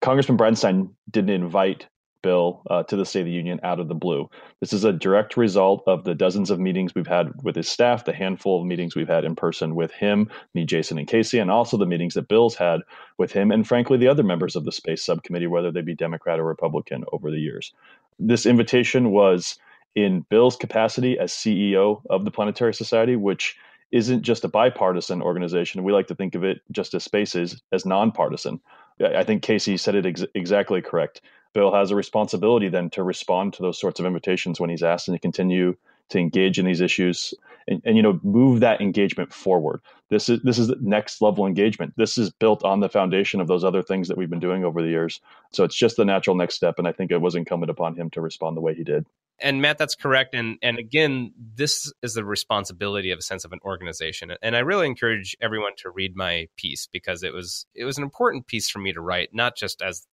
Congressman 0.00 0.38
Bridenstine 0.38 0.90
didn't 1.10 1.30
invite 1.30 1.86
Bill 2.22 2.62
uh, 2.68 2.82
to 2.82 2.96
the 2.96 3.06
State 3.06 3.20
of 3.20 3.26
the 3.26 3.32
Union 3.32 3.60
out 3.62 3.78
of 3.78 3.86
the 3.86 3.94
blue. 3.94 4.28
This 4.60 4.72
is 4.72 4.84
a 4.84 4.92
direct 4.92 5.36
result 5.36 5.84
of 5.86 6.02
the 6.02 6.14
dozens 6.14 6.50
of 6.50 6.58
meetings 6.58 6.92
we've 6.92 7.06
had 7.06 7.30
with 7.44 7.54
his 7.54 7.68
staff, 7.68 8.04
the 8.04 8.12
handful 8.12 8.60
of 8.60 8.66
meetings 8.66 8.96
we've 8.96 9.06
had 9.06 9.24
in 9.24 9.36
person 9.36 9.76
with 9.76 9.92
him, 9.92 10.28
me, 10.52 10.64
Jason, 10.64 10.98
and 10.98 11.06
Casey, 11.06 11.38
and 11.38 11.52
also 11.52 11.76
the 11.76 11.86
meetings 11.86 12.14
that 12.14 12.26
Bill's 12.26 12.56
had 12.56 12.80
with 13.16 13.30
him, 13.30 13.52
and 13.52 13.66
frankly, 13.66 13.96
the 13.96 14.08
other 14.08 14.24
members 14.24 14.56
of 14.56 14.64
the 14.64 14.72
Space 14.72 15.04
Subcommittee, 15.04 15.46
whether 15.46 15.70
they 15.70 15.82
be 15.82 15.94
Democrat 15.94 16.40
or 16.40 16.44
Republican, 16.44 17.04
over 17.12 17.30
the 17.30 17.38
years. 17.38 17.72
This 18.18 18.44
invitation 18.44 19.12
was 19.12 19.56
in 19.94 20.26
Bill's 20.28 20.56
capacity 20.56 21.18
as 21.18 21.32
CEO 21.32 22.02
of 22.10 22.24
the 22.24 22.32
Planetary 22.32 22.74
Society, 22.74 23.14
which 23.14 23.56
isn't 23.92 24.22
just 24.22 24.44
a 24.44 24.48
bipartisan 24.48 25.22
organization. 25.22 25.84
We 25.84 25.92
like 25.92 26.08
to 26.08 26.14
think 26.14 26.34
of 26.34 26.42
it 26.42 26.60
just 26.72 26.92
as 26.94 27.04
spaces 27.04 27.62
as 27.70 27.86
nonpartisan. 27.86 28.60
I 29.00 29.24
think 29.24 29.42
Casey 29.42 29.76
said 29.76 29.94
it 29.94 30.06
ex- 30.06 30.24
exactly 30.34 30.80
correct. 30.80 31.20
Bill 31.52 31.72
has 31.72 31.90
a 31.90 31.96
responsibility 31.96 32.68
then 32.68 32.90
to 32.90 33.02
respond 33.02 33.54
to 33.54 33.62
those 33.62 33.80
sorts 33.80 34.00
of 34.00 34.06
invitations 34.06 34.60
when 34.60 34.70
he's 34.70 34.82
asked 34.82 35.08
and 35.08 35.14
to 35.14 35.20
continue 35.20 35.76
to 36.08 36.18
engage 36.18 36.58
in 36.58 36.66
these 36.66 36.80
issues 36.80 37.34
and, 37.66 37.82
and 37.84 37.96
you 37.96 38.02
know 38.02 38.20
move 38.22 38.60
that 38.60 38.80
engagement 38.80 39.32
forward. 39.32 39.80
This 40.08 40.28
is 40.28 40.40
this 40.42 40.58
is 40.58 40.70
next 40.80 41.20
level 41.20 41.46
engagement. 41.46 41.94
This 41.96 42.16
is 42.16 42.30
built 42.30 42.62
on 42.64 42.80
the 42.80 42.88
foundation 42.88 43.40
of 43.40 43.48
those 43.48 43.64
other 43.64 43.82
things 43.82 44.08
that 44.08 44.16
we've 44.16 44.30
been 44.30 44.38
doing 44.38 44.64
over 44.64 44.82
the 44.82 44.88
years. 44.88 45.20
So 45.52 45.64
it's 45.64 45.74
just 45.76 45.96
the 45.96 46.04
natural 46.04 46.36
next 46.36 46.54
step, 46.54 46.78
and 46.78 46.86
I 46.86 46.92
think 46.92 47.10
it 47.10 47.20
was 47.20 47.34
incumbent 47.34 47.70
upon 47.70 47.96
him 47.96 48.10
to 48.10 48.20
respond 48.20 48.56
the 48.56 48.60
way 48.60 48.74
he 48.74 48.84
did 48.84 49.06
and 49.40 49.60
Matt, 49.60 49.78
that's 49.78 49.94
correct. 49.94 50.34
And 50.34 50.58
and 50.62 50.78
again, 50.78 51.32
this 51.36 51.92
is 52.02 52.14
the 52.14 52.24
responsibility 52.24 53.10
of 53.10 53.18
a 53.18 53.22
sense 53.22 53.44
of 53.44 53.52
an 53.52 53.60
organization. 53.64 54.32
And 54.42 54.56
I 54.56 54.60
really 54.60 54.86
encourage 54.86 55.36
everyone 55.40 55.72
to 55.78 55.90
read 55.90 56.16
my 56.16 56.48
piece 56.56 56.88
because 56.90 57.22
it 57.22 57.32
was 57.32 57.66
it 57.74 57.84
was 57.84 57.98
an 57.98 58.04
important 58.04 58.46
piece 58.46 58.70
for 58.70 58.78
me 58.78 58.92
to 58.92 59.00
write, 59.00 59.30
not 59.34 59.56
just 59.56 59.82
as 59.82 60.06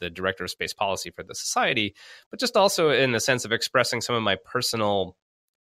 the 0.00 0.10
director 0.10 0.44
of 0.44 0.50
space 0.50 0.72
policy 0.72 1.10
for 1.10 1.22
the 1.22 1.34
society, 1.34 1.94
but 2.30 2.40
just 2.40 2.56
also 2.56 2.90
in 2.90 3.12
the 3.12 3.20
sense 3.20 3.44
of 3.44 3.52
expressing 3.52 4.00
some 4.00 4.16
of 4.16 4.22
my 4.22 4.36
personal 4.36 5.16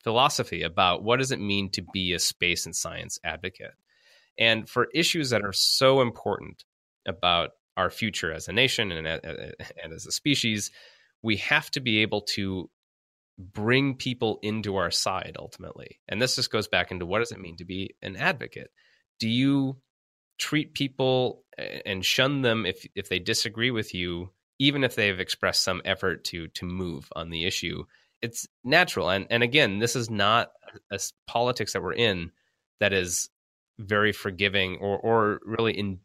philosophy 0.04 0.62
about 0.62 1.04
what 1.04 1.18
does 1.20 1.32
it 1.32 1.40
mean 1.40 1.70
to 1.72 1.82
be 1.82 2.14
a 2.14 2.20
space 2.20 2.66
and 2.66 2.76
science 2.76 3.20
advocate. 3.24 3.74
And 4.38 4.70
for 4.70 4.88
issues 4.94 5.32
that 5.32 5.44
are 5.44 5.54
so 5.54 6.02
important 6.02 6.64
about 7.08 7.52
our 7.76 7.90
future 7.90 8.32
as 8.32 8.48
a 8.48 8.54
nation 8.54 8.92
and, 8.92 9.08
uh, 9.08 9.20
uh, 9.24 9.64
and 9.84 9.94
as 9.94 10.06
a 10.06 10.12
species, 10.12 10.72
we 11.22 11.38
have 11.38 11.70
to 11.72 11.80
be 11.80 12.00
able 12.00 12.22
to 12.22 12.70
bring 13.40 13.96
people 13.96 14.38
into 14.42 14.76
our 14.76 14.92
side 14.92 15.38
ultimately. 15.40 16.00
And 16.10 16.22
this 16.22 16.36
just 16.36 16.52
goes 16.52 16.68
back 16.68 16.92
into 16.92 17.06
what 17.06 17.20
does 17.20 17.32
it 17.32 17.40
mean 17.40 17.56
to 17.58 17.66
be 17.66 17.96
an 18.02 18.18
advocate? 18.18 18.70
Do 19.20 19.30
you 19.30 19.78
treat 20.38 20.74
people 20.74 21.44
and 21.86 22.06
shun 22.06 22.42
them 22.42 22.66
if 22.66 22.86
if 22.96 23.08
they 23.10 23.20
disagree 23.20 23.72
with 23.72 23.94
you, 23.94 24.32
even 24.60 24.84
if 24.84 24.96
they 24.96 25.08
have 25.08 25.20
expressed 25.20 25.64
some 25.64 25.82
effort 25.86 26.26
to 26.26 26.48
to 26.50 26.66
move 26.66 27.08
on 27.16 27.30
the 27.30 27.46
issue? 27.46 27.86
It's 28.22 28.46
natural. 28.66 29.10
And 29.10 29.26
and 29.30 29.42
again, 29.42 29.80
this 29.80 29.96
is 29.96 30.10
not 30.10 30.52
a 30.92 31.00
politics 31.26 31.74
that 31.74 31.82
we're 31.82 31.94
in 31.94 32.32
that 32.82 32.92
is 32.94 33.30
very 33.80 34.12
forgiving 34.12 34.78
or 34.78 35.00
or 35.00 35.40
really 35.46 35.78
in 35.78 36.00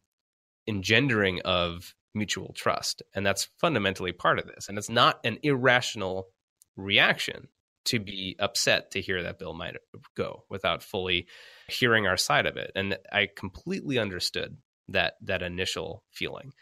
engendering 0.67 1.41
of 1.41 1.93
mutual 2.13 2.53
trust. 2.53 3.03
And 3.13 3.25
that's 3.25 3.49
fundamentally 3.59 4.13
part 4.13 4.39
of 4.39 4.47
this. 4.47 4.69
And 4.69 4.77
it's 4.77 4.89
not 4.89 5.19
an 5.25 5.37
irrational 5.43 6.29
reaction 6.75 7.47
to 7.85 7.99
be 7.99 8.35
upset 8.39 8.91
to 8.91 9.01
hear 9.01 9.23
that 9.23 9.39
bill 9.39 9.53
might 9.53 9.75
go 10.15 10.43
without 10.49 10.83
fully 10.83 11.27
hearing 11.67 12.07
our 12.07 12.17
side 12.17 12.45
of 12.45 12.57
it. 12.57 12.71
And 12.75 12.97
I 13.11 13.29
completely 13.35 13.99
understood 13.99 14.57
that 14.89 15.13
that 15.21 15.41
initial 15.41 16.03
feeling. 16.11 16.53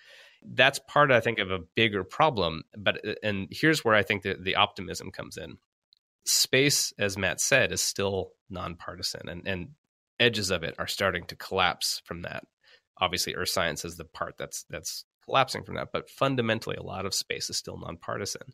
That's 0.45 0.79
part, 0.79 1.11
I 1.11 1.21
think, 1.21 1.39
of 1.39 1.51
a 1.51 1.59
bigger 1.75 2.03
problem. 2.03 2.63
But 2.77 3.01
and 3.23 3.47
here's 3.49 3.83
where 3.83 3.95
I 3.95 4.03
think 4.03 4.23
that 4.23 4.43
the 4.43 4.55
optimism 4.55 5.11
comes 5.11 5.37
in. 5.37 5.57
Space, 6.25 6.93
as 6.99 7.17
Matt 7.17 7.41
said, 7.41 7.71
is 7.71 7.81
still 7.81 8.31
nonpartisan, 8.49 9.29
and 9.29 9.47
and 9.47 9.69
edges 10.19 10.51
of 10.51 10.63
it 10.63 10.75
are 10.77 10.87
starting 10.87 11.25
to 11.25 11.35
collapse 11.35 12.01
from 12.05 12.21
that. 12.21 12.45
Obviously, 12.99 13.35
Earth 13.35 13.49
science 13.49 13.85
is 13.85 13.97
the 13.97 14.05
part 14.05 14.35
that's 14.37 14.65
that's 14.69 15.05
collapsing 15.25 15.63
from 15.63 15.75
that, 15.75 15.89
but 15.93 16.09
fundamentally, 16.09 16.75
a 16.75 16.83
lot 16.83 17.05
of 17.05 17.13
space 17.13 17.49
is 17.49 17.57
still 17.57 17.77
nonpartisan, 17.77 18.53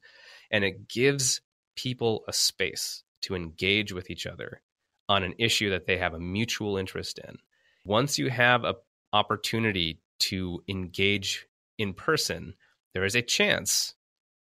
and 0.52 0.64
it 0.64 0.88
gives 0.88 1.42
people 1.82 2.24
a 2.28 2.34
space 2.34 3.04
to 3.22 3.36
engage 3.36 3.94
with 3.94 4.10
each 4.10 4.26
other 4.26 4.62
on 5.08 5.24
an 5.24 5.34
issue 5.40 5.70
that 5.70 5.86
they 5.86 5.98
have 5.98 6.14
a 6.14 6.20
mutual 6.20 6.78
interest 6.78 7.20
in. 7.20 7.38
Once 7.86 8.20
you 8.20 8.30
have 8.30 8.64
an 8.64 8.76
opportunity 9.14 10.02
to 10.20 10.62
engage 10.68 11.48
in 11.78 11.94
person, 11.94 12.54
there 12.94 13.06
is 13.06 13.16
a 13.16 13.22
chance, 13.22 13.96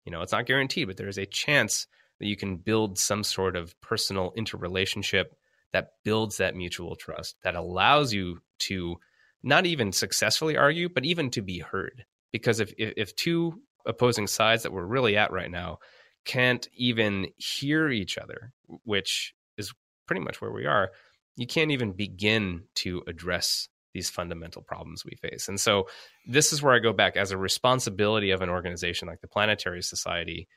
you 0.05 0.13
know, 0.13 0.21
it's 0.21 0.33
not 0.33 0.47
guaranteed, 0.47 0.87
but 0.87 0.97
there 0.97 1.09
is 1.09 1.19
a 1.19 1.27
chance 1.27 1.87
that 2.21 2.27
you 2.27 2.37
can 2.37 2.57
build 2.57 2.99
some 2.99 3.25
sort 3.25 3.57
of 3.57 3.79
personal 3.81 4.33
interrelationship 4.37 5.35
that 5.73 5.93
builds 6.05 6.37
that 6.37 6.55
mutual 6.55 6.97
trust, 6.97 7.37
that 7.43 7.55
allows 7.55 8.13
you 8.13 8.39
to 8.59 8.97
not 9.43 9.65
even 9.65 9.91
successfully 9.91 10.57
argue, 10.57 10.89
but 10.89 11.05
even 11.05 11.31
to 11.31 11.41
be 11.41 11.59
heard. 11.59 12.05
Because 12.31 12.61
if, 12.61 12.75
if, 12.77 13.17
two 13.17 13.61
opposing 13.87 14.27
sides 14.27 14.63
that 14.63 14.73
we're 14.73 14.85
really 14.85 15.17
at 15.17 15.33
right 15.33 15.51
now 15.51 15.79
can't 16.25 16.69
even 16.75 17.29
hear 17.37 17.89
each 17.89 18.19
other, 18.19 18.53
which 18.85 19.35
is 19.57 19.73
pretty 20.07 20.23
much 20.23 20.41
where 20.41 20.53
we 20.53 20.67
are, 20.67 20.91
you 21.37 21.47
can't 21.47 21.71
even 21.71 21.93
begin 21.93 22.65
to 22.77 23.03
address 23.07 23.69
these 23.95 24.09
fundamental 24.09 24.63
problems 24.63 25.05
we 25.05 25.17
face. 25.17 25.49
And 25.49 25.61
so 25.61 25.87
this 26.27 26.53
is 26.53 26.63
where 26.63 26.75
I 26.75 26.79
go 26.79 26.93
back 26.93 27.17
as 27.17 27.31
a 27.31 27.37
responsibility 27.37 28.31
of 28.31 28.41
an 28.41 28.49
organization 28.49 29.09
like 29.09 29.21
the 29.21 29.29
Planetary 29.29 29.83
Society. 29.83 30.49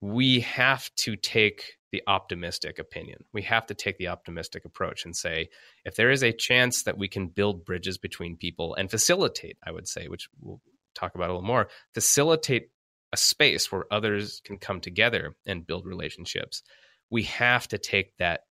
We 0.00 0.40
have 0.40 0.90
to 0.98 1.16
take 1.16 1.78
the 1.90 2.02
optimistic 2.06 2.78
opinion. 2.78 3.24
We 3.32 3.42
have 3.42 3.66
to 3.66 3.74
take 3.74 3.98
the 3.98 4.08
optimistic 4.08 4.64
approach 4.64 5.04
and 5.04 5.14
say, 5.14 5.48
if 5.84 5.96
there 5.96 6.10
is 6.10 6.22
a 6.22 6.32
chance 6.32 6.84
that 6.84 6.98
we 6.98 7.08
can 7.08 7.28
build 7.28 7.64
bridges 7.64 7.98
between 7.98 8.36
people 8.36 8.74
and 8.74 8.90
facilitate, 8.90 9.58
I 9.64 9.72
would 9.72 9.86
say, 9.86 10.08
which 10.08 10.28
we'll 10.40 10.60
talk 10.94 11.14
about 11.14 11.30
a 11.30 11.34
little 11.34 11.46
more, 11.46 11.68
facilitate 11.94 12.70
a 13.12 13.16
space 13.16 13.70
where 13.70 13.84
others 13.90 14.40
can 14.44 14.58
come 14.58 14.80
together 14.80 15.34
and 15.46 15.66
build 15.66 15.86
relationships. 15.86 16.62
We 17.10 17.24
have 17.24 17.68
to 17.68 17.78
take 17.78 18.16
that 18.18 18.42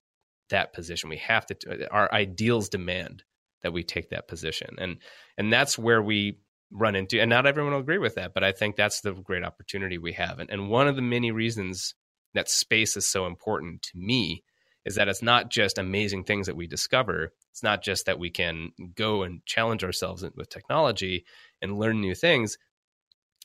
that 0.49 0.73
position. 0.73 1.09
We 1.09 1.17
have 1.17 1.45
to 1.47 1.87
our 1.91 2.11
ideals 2.13 2.69
demand 2.69 3.23
that 3.63 3.73
we 3.73 3.83
take 3.83 4.09
that 4.09 4.27
position. 4.27 4.75
And 4.77 4.97
and 5.37 5.51
that's 5.51 5.77
where 5.77 6.01
we 6.01 6.39
run 6.71 6.95
into 6.95 7.19
and 7.19 7.29
not 7.29 7.45
everyone 7.45 7.73
will 7.73 7.81
agree 7.81 7.97
with 7.97 8.15
that 8.15 8.33
but 8.33 8.45
i 8.45 8.53
think 8.53 8.77
that's 8.77 9.01
the 9.01 9.11
great 9.11 9.43
opportunity 9.43 9.97
we 9.97 10.13
have. 10.13 10.39
And, 10.39 10.49
and 10.49 10.69
one 10.69 10.87
of 10.87 10.95
the 10.95 11.01
many 11.01 11.31
reasons 11.31 11.95
that 12.33 12.49
space 12.49 12.95
is 12.95 13.05
so 13.05 13.25
important 13.25 13.81
to 13.81 13.97
me 13.97 14.43
is 14.85 14.95
that 14.95 15.07
it's 15.07 15.21
not 15.21 15.49
just 15.49 15.77
amazing 15.77 16.23
things 16.23 16.47
that 16.47 16.55
we 16.55 16.65
discover. 16.67 17.33
It's 17.51 17.61
not 17.61 17.83
just 17.83 18.05
that 18.05 18.19
we 18.19 18.29
can 18.29 18.71
go 18.95 19.23
and 19.23 19.45
challenge 19.45 19.83
ourselves 19.83 20.23
with 20.35 20.49
technology 20.49 21.25
and 21.61 21.77
learn 21.77 22.01
new 22.01 22.15
things 22.15 22.57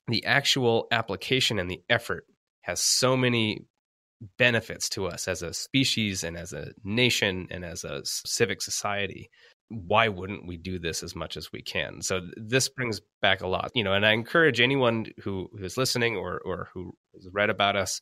the 0.09 0.25
actual 0.25 0.87
application 0.91 1.59
and 1.59 1.71
the 1.71 1.83
effort 1.89 2.25
has 2.63 2.81
so 2.81 3.17
many 3.17 3.65
benefits 4.39 4.89
to 4.89 5.07
us 5.07 5.29
as 5.29 5.43
a 5.43 5.53
species 5.53 6.25
and 6.25 6.37
as 6.37 6.53
a 6.53 6.73
nation 6.85 7.47
and 7.51 7.65
as 7.65 7.85
a 7.85 8.01
civic 8.05 8.63
society. 8.63 9.31
Why 9.69 10.09
wouldn't 10.09 10.47
we 10.47 10.57
do 10.57 10.79
this 10.79 11.03
as 11.03 11.15
much 11.15 11.37
as 11.37 11.53
we 11.53 11.61
can? 11.61 12.01
So 12.01 12.21
this 12.37 12.69
brings 12.69 13.01
back 13.21 13.41
a 13.41 13.49
lot 13.49 13.73
you 13.75 13.83
know 13.83 13.93
and 13.93 14.07
i 14.07 14.13
encourage 14.13 14.61
anyone 14.61 15.07
who 15.23 15.49
who's 15.59 15.77
listening 15.77 16.17
or 16.17 16.41
or 16.45 16.69
who 16.73 16.93
has 17.13 17.29
read 17.33 17.51
about 17.51 17.75
us 17.75 18.01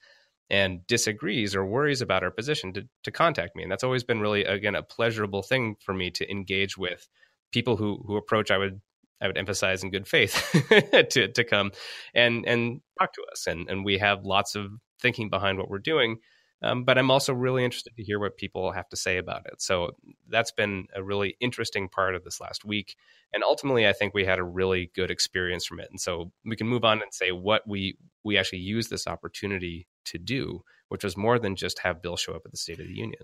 and 0.51 0.87
disagrees 0.87 1.55
or 1.55 1.65
worries 1.65 2.03
about 2.03 2.23
our 2.23 2.31
position 2.31 2.73
to, 2.75 2.87
to 3.03 3.11
contact 3.11 3.57
me. 3.57 3.63
And 3.63 3.73
that's 3.73 3.85
always 3.85 4.05
been 4.05 4.21
really 4.21 4.45
again 4.45 4.75
a 4.75 4.83
pleasurable 4.83 5.43
thing 5.43 5.77
for 5.81 5.95
me 5.95 6.11
to 6.13 6.31
engage 6.31 6.77
with 6.77 7.09
people 7.53 7.77
who 7.77 8.03
who 8.07 8.17
approach 8.17 8.51
i 8.51 8.59
would 8.59 8.81
I 9.25 9.27
would 9.27 9.39
emphasize 9.39 9.83
in 9.83 9.91
good 9.91 10.07
faith 10.07 10.51
to 11.11 11.29
to 11.29 11.45
come 11.45 11.73
and 12.15 12.47
and 12.47 12.81
talk 13.01 13.15
to 13.15 13.25
us. 13.33 13.47
And 13.47 13.69
and 13.71 13.85
we 13.85 13.99
have 13.99 14.25
lots 14.25 14.55
of 14.55 14.67
thinking 15.01 15.31
behind 15.31 15.59
what 15.59 15.71
we're 15.71 15.79
doing. 15.79 16.19
Um, 16.63 16.85
but 16.85 16.97
I'm 16.97 17.11
also 17.11 17.35
really 17.35 17.65
interested 17.65 17.95
to 17.97 18.03
hear 18.03 18.19
what 18.19 18.39
people 18.39 18.73
have 18.73 18.89
to 18.89 18.97
say 18.97 19.19
about 19.19 19.43
it. 19.47 19.61
So 19.61 19.91
that's 20.29 20.53
been 20.53 20.87
a 20.95 21.03
really 21.03 21.37
interesting 21.39 21.89
part 21.89 22.15
of 22.15 22.25
this 22.25 22.41
last 22.41 22.65
week. 22.65 22.97
And 23.35 23.43
ultimately, 23.43 23.87
I 23.87 23.93
think 23.93 24.15
we 24.15 24.25
had 24.25 24.39
a 24.39 24.45
really 24.45 24.91
good 24.95 25.11
experience 25.11 25.67
from 25.67 25.81
it. 25.81 25.89
And 25.91 26.01
so 26.01 26.33
we 26.45 26.57
can 26.57 26.67
move 26.67 26.85
on 26.85 27.03
and 27.03 27.13
say 27.13 27.33
what 27.33 27.63
we 27.67 27.97
we 28.25 28.39
actually 28.39 28.61
use 28.61 28.89
this 28.89 29.07
opportunity 29.07 29.87
to 30.07 30.19
do, 30.19 30.63
which 30.89 31.05
was 31.05 31.17
more 31.17 31.39
than 31.39 31.57
just 31.57 31.81
have 31.81 32.03
Bill 32.03 32.17
show 32.17 32.35
up 32.35 32.43
at 32.45 32.51
the 32.51 32.57
State 32.57 32.81
of 32.81 32.87
the 32.87 32.95
Union. 32.95 33.23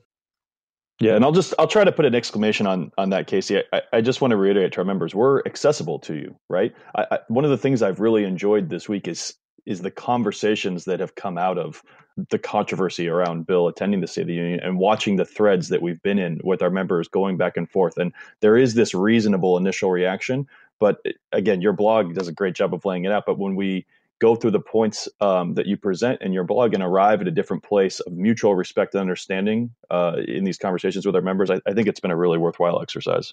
Yeah, 1.01 1.17
and 1.17 1.25
I'll 1.25 1.33
just 1.33 1.55
I'll 1.59 1.69
try 1.69 1.85
to 1.85 1.93
put 1.93 2.07
an 2.07 2.15
exclamation 2.15 2.67
on 2.67 2.93
on 2.99 3.11
that, 3.11 3.27
Casey. 3.27 3.63
I, 3.73 3.83
I 3.95 4.03
just 4.03 4.21
want 4.23 4.33
to 4.33 4.37
reiterate 4.37 4.73
to 4.73 4.79
our 4.81 4.85
members, 4.85 5.15
we're 5.15 5.43
accessible 5.47 5.99
to 6.01 6.15
you, 6.15 6.37
right? 6.51 6.75
I, 6.97 7.07
I, 7.13 7.19
one 7.29 7.45
of 7.45 7.51
the 7.53 7.59
things 7.59 7.83
I've 7.83 8.01
really 8.01 8.25
enjoyed 8.25 8.71
this 8.71 8.89
week 8.89 9.09
is 9.09 9.35
is 9.67 9.83
the 9.83 9.91
conversations 9.91 10.87
that 10.87 11.01
have 11.01 11.15
come 11.17 11.39
out 11.39 11.59
of 11.59 11.83
the 12.31 12.39
controversy 12.39 13.09
around 13.09 13.47
Bill 13.47 13.69
attending 13.69 14.01
the 14.01 14.07
State 14.07 14.23
of 14.23 14.29
the 14.29 14.35
Union 14.35 14.61
and 14.61 14.79
watching 14.79 15.17
the 15.17 15.25
threads 15.27 15.69
that 15.69 15.83
we've 15.83 16.03
been 16.03 16.19
in 16.19 16.41
with 16.45 16.63
our 16.63 16.71
members 16.71 17.09
going 17.09 17.37
back 17.37 17.57
and 17.57 17.71
forth. 17.71 17.99
And 17.99 18.13
there 18.41 18.57
is 18.57 18.75
this 18.75 18.95
reasonable 18.95 19.59
initial 19.59 19.91
reaction, 19.91 20.47
but 20.81 21.01
eh, 21.07 21.13
again, 21.33 21.61
your 21.61 21.75
blog 21.75 22.15
does 22.15 22.29
a 22.29 22.33
great 22.33 22.55
job 22.55 22.75
of 22.75 22.85
laying 22.87 23.05
it 23.05 23.13
out. 23.13 23.27
But 23.27 23.39
when 23.39 23.55
we 23.55 23.87
go 24.21 24.37
through 24.37 24.53
the 24.53 24.61
points 24.61 25.09
um, 25.21 25.55
that 25.55 25.67
you 25.67 25.77
present 25.77 26.23
in 26.23 26.33
your 26.33 26.45
blog 26.45 26.75
and 26.75 26.83
arrive 26.83 27.21
at 27.21 27.29
a 27.29 27.31
different 27.33 27.63
place 27.63 28.01
of 28.01 28.13
mutual 28.13 28.55
respect 28.55 28.95
and 28.95 29.01
understanding 29.01 29.71
uh, 29.91 30.17
in 30.29 30.45
these 30.45 30.59
conversations 30.59 31.07
with 31.07 31.17
our 31.17 31.23
members, 31.23 31.51
I, 31.51 31.61
I 31.67 31.73
think 31.73 31.89
it's 31.89 32.01
been 32.01 32.11
a 32.11 32.17
really 32.17 32.39
worthwhile 32.39 32.81
exercise. 32.81 33.33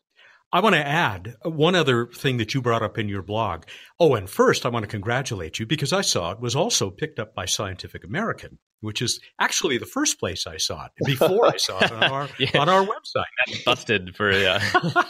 I 0.53 0.61
want 0.61 0.75
to 0.75 0.87
add 0.87 1.35
one 1.43 1.75
other 1.75 2.07
thing 2.07 2.37
that 2.37 2.53
you 2.53 2.61
brought 2.61 2.81
up 2.81 2.97
in 2.97 3.09
your 3.09 3.21
blog. 3.21 3.65
Oh, 3.99 4.15
and 4.15 4.29
first, 4.29 4.65
I 4.65 4.69
want 4.69 4.83
to 4.83 4.87
congratulate 4.87 5.59
you 5.59 5.65
because 5.65 5.91
I 5.91 5.99
saw 5.99 6.31
it 6.31 6.39
was 6.39 6.55
also 6.55 6.89
picked 6.89 7.19
up 7.19 7.35
by 7.35 7.45
Scientific 7.45 8.05
American, 8.05 8.57
which 8.79 9.01
is 9.01 9.19
actually 9.41 9.77
the 9.77 9.85
first 9.85 10.21
place 10.21 10.47
I 10.47 10.55
saw 10.55 10.85
it 10.85 10.91
before 11.05 11.47
I 11.47 11.57
saw 11.57 11.79
it 11.79 11.91
on 11.91 12.03
our 12.03 12.29
yeah. 12.39 12.51
on 12.59 12.69
our 12.69 12.81
website. 12.81 13.25
That's 13.45 13.63
busted 13.65 14.15
for 14.15 14.31
yeah. 14.31 14.61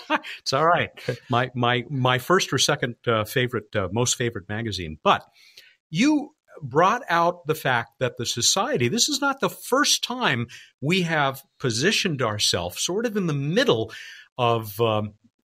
it's 0.39 0.53
all 0.53 0.65
right. 0.65 0.89
My 1.29 1.51
my 1.53 1.83
my 1.87 2.17
first 2.17 2.51
or 2.51 2.57
second 2.57 2.95
uh, 3.05 3.23
favorite, 3.23 3.75
uh, 3.75 3.89
most 3.91 4.15
favorite 4.15 4.49
magazine, 4.49 4.97
but 5.03 5.23
you 5.89 6.31
brought 6.61 7.03
out 7.09 7.45
the 7.45 7.55
fact 7.55 7.99
that 7.99 8.17
the 8.17 8.25
society, 8.25 8.87
this 8.87 9.09
is 9.09 9.21
not 9.21 9.39
the 9.39 9.49
first 9.49 10.03
time 10.03 10.47
we 10.81 11.03
have 11.03 11.43
positioned 11.59 12.21
ourselves 12.21 12.83
sort 12.83 13.05
of 13.05 13.15
in 13.15 13.27
the 13.27 13.33
middle 13.33 13.91
of 14.37 14.79
um, 14.81 15.13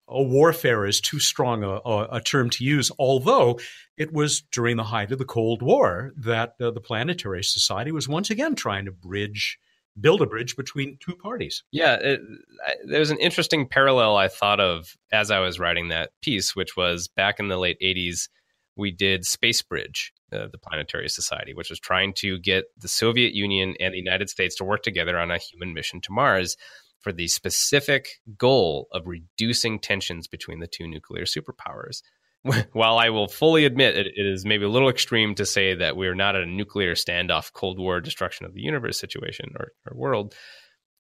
a 0.09 0.23
warfare 0.23 0.85
is 0.87 1.01
too 1.01 1.19
strong 1.19 1.63
a, 1.65 1.81
a, 2.17 2.21
term 2.21 2.51
to 2.51 2.65
use, 2.65 2.91
although 2.99 3.59
it 3.97 4.13
was 4.13 4.43
during 4.53 4.77
the 4.77 4.85
height 4.85 5.11
of 5.11 5.19
the 5.19 5.25
Cold 5.25 5.63
War 5.63 6.13
that 6.17 6.55
uh, 6.61 6.71
the 6.71 6.81
Planetary 6.81 7.43
Society 7.43 7.93
was 7.93 8.09
once 8.09 8.29
again 8.29 8.55
trying 8.55 8.85
to 8.85 8.93
bridge, 8.93 9.59
build 9.99 10.21
a 10.21 10.27
bridge 10.27 10.57
between 10.57 10.99
two 11.01 11.17
parties. 11.17 11.63
Yeah, 11.71 11.95
it, 11.95 12.21
I, 12.67 12.73
there's 12.87 13.11
an 13.11 13.19
interesting 13.19 13.67
parallel 13.67 14.17
I 14.17 14.29
thought 14.29 14.61
of 14.61 14.97
as 15.13 15.31
I 15.31 15.39
was 15.39 15.59
writing 15.59 15.89
that 15.89 16.11
piece, 16.21 16.55
which 16.55 16.77
was 16.77 17.09
back 17.09 17.41
in 17.41 17.49
the 17.49 17.57
late 17.59 17.79
80s, 17.81 18.29
we 18.77 18.91
did 18.91 19.25
Space 19.25 19.63
Bridge, 19.63 20.13
uh, 20.33 20.49
the 20.51 20.59
Planetary 20.59 21.09
Society, 21.09 21.55
which 21.55 21.71
was 21.71 21.81
trying 21.81 22.13
to 22.15 22.39
get 22.39 22.65
the 22.79 22.89
Soviet 22.89 23.35
Union 23.35 23.75
and 23.81 23.95
the 23.95 23.99
United 23.99 24.31
States 24.31 24.57
to 24.57 24.65
work 24.65 24.83
together 24.83 25.19
on 25.19 25.31
a 25.31 25.39
human 25.39 25.75
mission 25.75 26.01
to 26.03 26.13
Mars 26.13 26.57
for 27.01 27.13
the 27.13 27.29
specific 27.29 28.21
goal 28.39 28.89
of 28.93 29.07
reducing 29.07 29.79
tensions 29.79 30.29
between 30.29 30.61
the 30.61 30.69
two 30.69 30.87
nuclear 30.87 31.25
superpowers. 31.25 32.03
While 32.73 32.99
I 32.99 33.11
will 33.11 33.29
fully 33.29 33.65
admit 33.65 33.97
it, 33.97 34.07
it 34.07 34.27
is 34.27 34.45
maybe 34.45 34.65
a 34.65 34.69
little 34.69 34.89
extreme 34.89 35.35
to 35.37 35.47
say 35.47 35.75
that 35.75 35.97
we're 35.97 36.15
not 36.15 36.35
at 36.35 36.43
a 36.43 36.47
nuclear 36.47 36.95
standoff, 36.95 37.53
Cold 37.53 37.79
War 37.79 38.01
destruction 38.01 38.47
of 38.47 38.55
the 38.55 38.63
universe 38.63 38.99
situation 38.99 39.53
or, 39.59 39.73
or 39.87 39.97
world, 39.97 40.35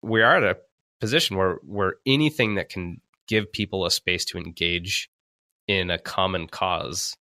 we 0.02 0.22
are 0.22 0.36
at 0.36 0.44
a 0.44 0.58
position 1.00 1.36
where 1.36 1.58
where 1.62 1.94
anything 2.06 2.54
that 2.56 2.68
can 2.68 3.00
give 3.26 3.52
people 3.52 3.84
a 3.84 3.90
space 3.90 4.24
to 4.26 4.38
engage 4.38 5.10
in 5.66 5.90
a 5.90 5.98
common 5.98 6.46
cause 6.46 7.16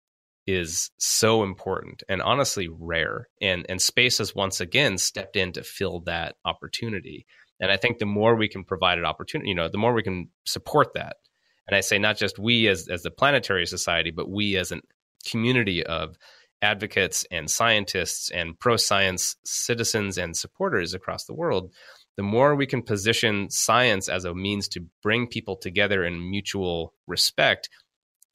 is 0.54 0.92
so 0.98 1.44
important 1.44 2.04
and 2.10 2.22
honestly 2.22 2.68
rare. 2.70 3.30
And 3.42 3.66
and 3.70 3.82
space 3.82 4.18
has 4.18 4.36
once 4.36 4.60
again 4.60 4.98
stepped 4.98 5.36
in 5.36 5.54
to 5.54 5.64
fill 5.64 6.02
that 6.02 6.36
opportunity. 6.46 7.26
And 7.60 7.72
I 7.72 7.78
think 7.78 7.98
the 7.98 8.06
more 8.06 8.36
we 8.36 8.48
can 8.48 8.64
provide 8.64 8.98
an 8.98 9.06
opportunity, 9.06 9.50
you 9.50 9.56
know, 9.56 9.70
the 9.70 9.78
more 9.78 9.94
we 9.94 10.04
can 10.04 10.30
support 10.46 10.94
that. 10.94 11.18
And 11.68 11.76
I 11.76 11.82
say 11.82 12.00
not 12.00 12.18
just 12.18 12.40
we 12.40 12.68
as, 12.68 12.88
as 12.88 13.04
the 13.04 13.12
planetary 13.12 13.66
society, 13.66 14.12
but 14.12 14.30
we 14.30 14.58
as 14.58 14.72
a 14.72 14.82
community 15.26 15.86
of 15.86 16.18
advocates 16.62 17.26
and 17.32 17.50
scientists 17.50 18.32
and 18.32 18.60
pro 18.60 18.76
science 18.76 19.36
citizens 19.46 20.18
and 20.18 20.36
supporters 20.36 20.94
across 20.94 21.26
the 21.26 21.34
world, 21.34 21.74
the 22.18 22.24
more 22.24 22.56
we 22.56 22.66
can 22.66 22.82
position 22.82 23.50
science 23.50 24.10
as 24.10 24.26
a 24.26 24.34
means 24.34 24.68
to 24.70 24.86
bring 25.04 25.28
people 25.28 25.56
together 25.56 26.04
in 26.04 26.30
mutual 26.30 26.94
respect, 27.08 27.70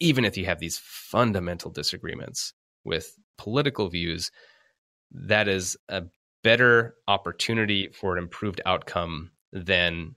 even 0.00 0.24
if 0.24 0.36
you 0.36 0.46
have 0.46 0.58
these 0.58 0.78
fundamental 0.78 1.70
disagreements 1.70 2.52
with 2.84 3.16
political 3.38 3.88
views, 3.88 4.30
that 5.10 5.48
is 5.48 5.76
a 5.88 6.04
better 6.42 6.94
opportunity 7.08 7.88
for 7.88 8.16
an 8.16 8.22
improved 8.22 8.60
outcome 8.66 9.30
than 9.52 10.14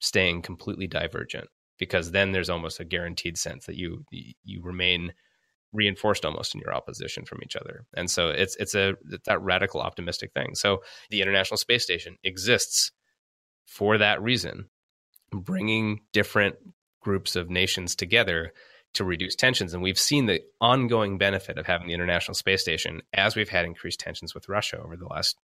staying 0.00 0.42
completely 0.42 0.86
divergent 0.86 1.48
because 1.78 2.10
then 2.10 2.32
there's 2.32 2.50
almost 2.50 2.80
a 2.80 2.84
guaranteed 2.84 3.38
sense 3.38 3.66
that 3.66 3.76
you 3.76 4.04
you 4.44 4.60
remain 4.62 5.12
reinforced 5.72 6.24
almost 6.24 6.54
in 6.54 6.60
your 6.60 6.74
opposition 6.74 7.24
from 7.24 7.40
each 7.42 7.56
other. 7.56 7.84
And 7.96 8.10
so 8.10 8.28
it's 8.28 8.56
it's 8.56 8.74
a 8.74 8.94
it's 9.10 9.26
that 9.26 9.40
radical 9.42 9.80
optimistic 9.80 10.32
thing. 10.32 10.54
So 10.54 10.82
the 11.10 11.22
International 11.22 11.56
Space 11.56 11.82
Station 11.82 12.18
exists 12.24 12.92
for 13.66 13.98
that 13.98 14.22
reason, 14.22 14.68
bringing 15.30 16.00
different 16.12 16.56
groups 17.00 17.36
of 17.36 17.50
nations 17.50 17.94
together 17.94 18.52
to 18.94 19.04
reduce 19.04 19.34
tensions. 19.34 19.74
And 19.74 19.82
we've 19.82 19.98
seen 19.98 20.26
the 20.26 20.42
ongoing 20.60 21.18
benefit 21.18 21.58
of 21.58 21.66
having 21.66 21.86
the 21.86 21.94
International 21.94 22.34
Space 22.34 22.60
Station 22.60 23.02
as 23.12 23.36
we've 23.36 23.48
had 23.48 23.64
increased 23.64 24.00
tensions 24.00 24.34
with 24.34 24.48
Russia 24.48 24.78
over 24.78 24.96
the 24.96 25.06
last, 25.06 25.36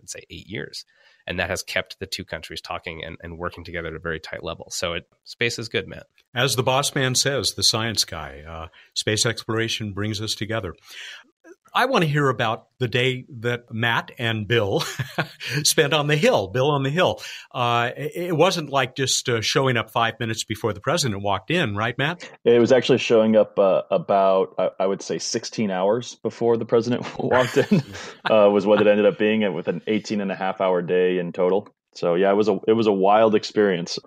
let's 0.00 0.12
say, 0.12 0.22
eight 0.30 0.46
years. 0.46 0.84
And 1.26 1.38
that 1.38 1.48
has 1.48 1.62
kept 1.62 1.98
the 2.00 2.06
two 2.06 2.24
countries 2.24 2.60
talking 2.60 3.02
and, 3.02 3.16
and 3.22 3.38
working 3.38 3.64
together 3.64 3.88
at 3.88 3.94
a 3.94 3.98
very 3.98 4.20
tight 4.20 4.42
level. 4.42 4.66
So 4.70 4.92
it, 4.92 5.04
space 5.24 5.58
is 5.58 5.68
good, 5.68 5.88
Matt. 5.88 6.06
As 6.34 6.56
the 6.56 6.62
boss 6.62 6.94
man 6.94 7.14
says, 7.14 7.54
the 7.54 7.62
science 7.62 8.04
guy, 8.04 8.42
uh, 8.46 8.68
space 8.94 9.24
exploration 9.24 9.92
brings 9.92 10.20
us 10.20 10.34
together. 10.34 10.74
I 11.74 11.86
want 11.86 12.04
to 12.04 12.08
hear 12.08 12.28
about 12.28 12.68
the 12.78 12.86
day 12.86 13.24
that 13.40 13.72
Matt 13.72 14.12
and 14.16 14.46
Bill 14.46 14.84
spent 15.64 15.92
on 15.92 16.06
the 16.06 16.14
Hill. 16.14 16.48
Bill 16.48 16.70
on 16.70 16.84
the 16.84 16.90
Hill. 16.90 17.20
Uh, 17.52 17.90
it 17.96 18.36
wasn't 18.36 18.70
like 18.70 18.94
just 18.94 19.28
uh, 19.28 19.40
showing 19.40 19.76
up 19.76 19.90
five 19.90 20.20
minutes 20.20 20.44
before 20.44 20.72
the 20.72 20.80
president 20.80 21.22
walked 21.22 21.50
in, 21.50 21.74
right, 21.74 21.98
Matt? 21.98 22.30
It 22.44 22.60
was 22.60 22.70
actually 22.70 22.98
showing 22.98 23.34
up 23.34 23.58
uh, 23.58 23.82
about, 23.90 24.54
I 24.78 24.86
would 24.86 25.02
say, 25.02 25.18
16 25.18 25.72
hours 25.72 26.14
before 26.16 26.56
the 26.56 26.64
president 26.64 27.06
walked 27.18 27.56
in, 27.56 27.82
uh, 28.30 28.48
was 28.50 28.66
what 28.66 28.80
it 28.80 28.86
ended 28.86 29.06
up 29.06 29.18
being, 29.18 29.52
with 29.52 29.66
an 29.66 29.82
18 29.88 30.20
and 30.20 30.30
a 30.30 30.36
half 30.36 30.60
hour 30.60 30.80
day 30.80 31.18
in 31.18 31.32
total. 31.32 31.68
So 31.94 32.14
yeah, 32.14 32.30
it 32.30 32.34
was 32.34 32.48
a 32.48 32.58
it 32.66 32.72
was 32.72 32.86
a 32.86 32.92
wild 32.92 33.34
experience. 33.34 33.98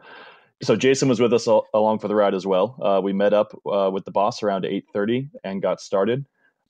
So 0.61 0.75
Jason 0.75 1.07
was 1.07 1.19
with 1.19 1.33
us 1.33 1.47
all, 1.47 1.67
along 1.73 1.99
for 1.99 2.07
the 2.07 2.15
ride 2.15 2.33
as 2.33 2.45
well. 2.45 2.77
Uh, 2.81 3.01
we 3.01 3.13
met 3.13 3.33
up 3.33 3.57
uh, 3.65 3.89
with 3.93 4.05
the 4.05 4.11
boss 4.11 4.43
around 4.43 4.63
8:30 4.63 5.29
and 5.43 5.61
got 5.61 5.79
started 5.79 6.25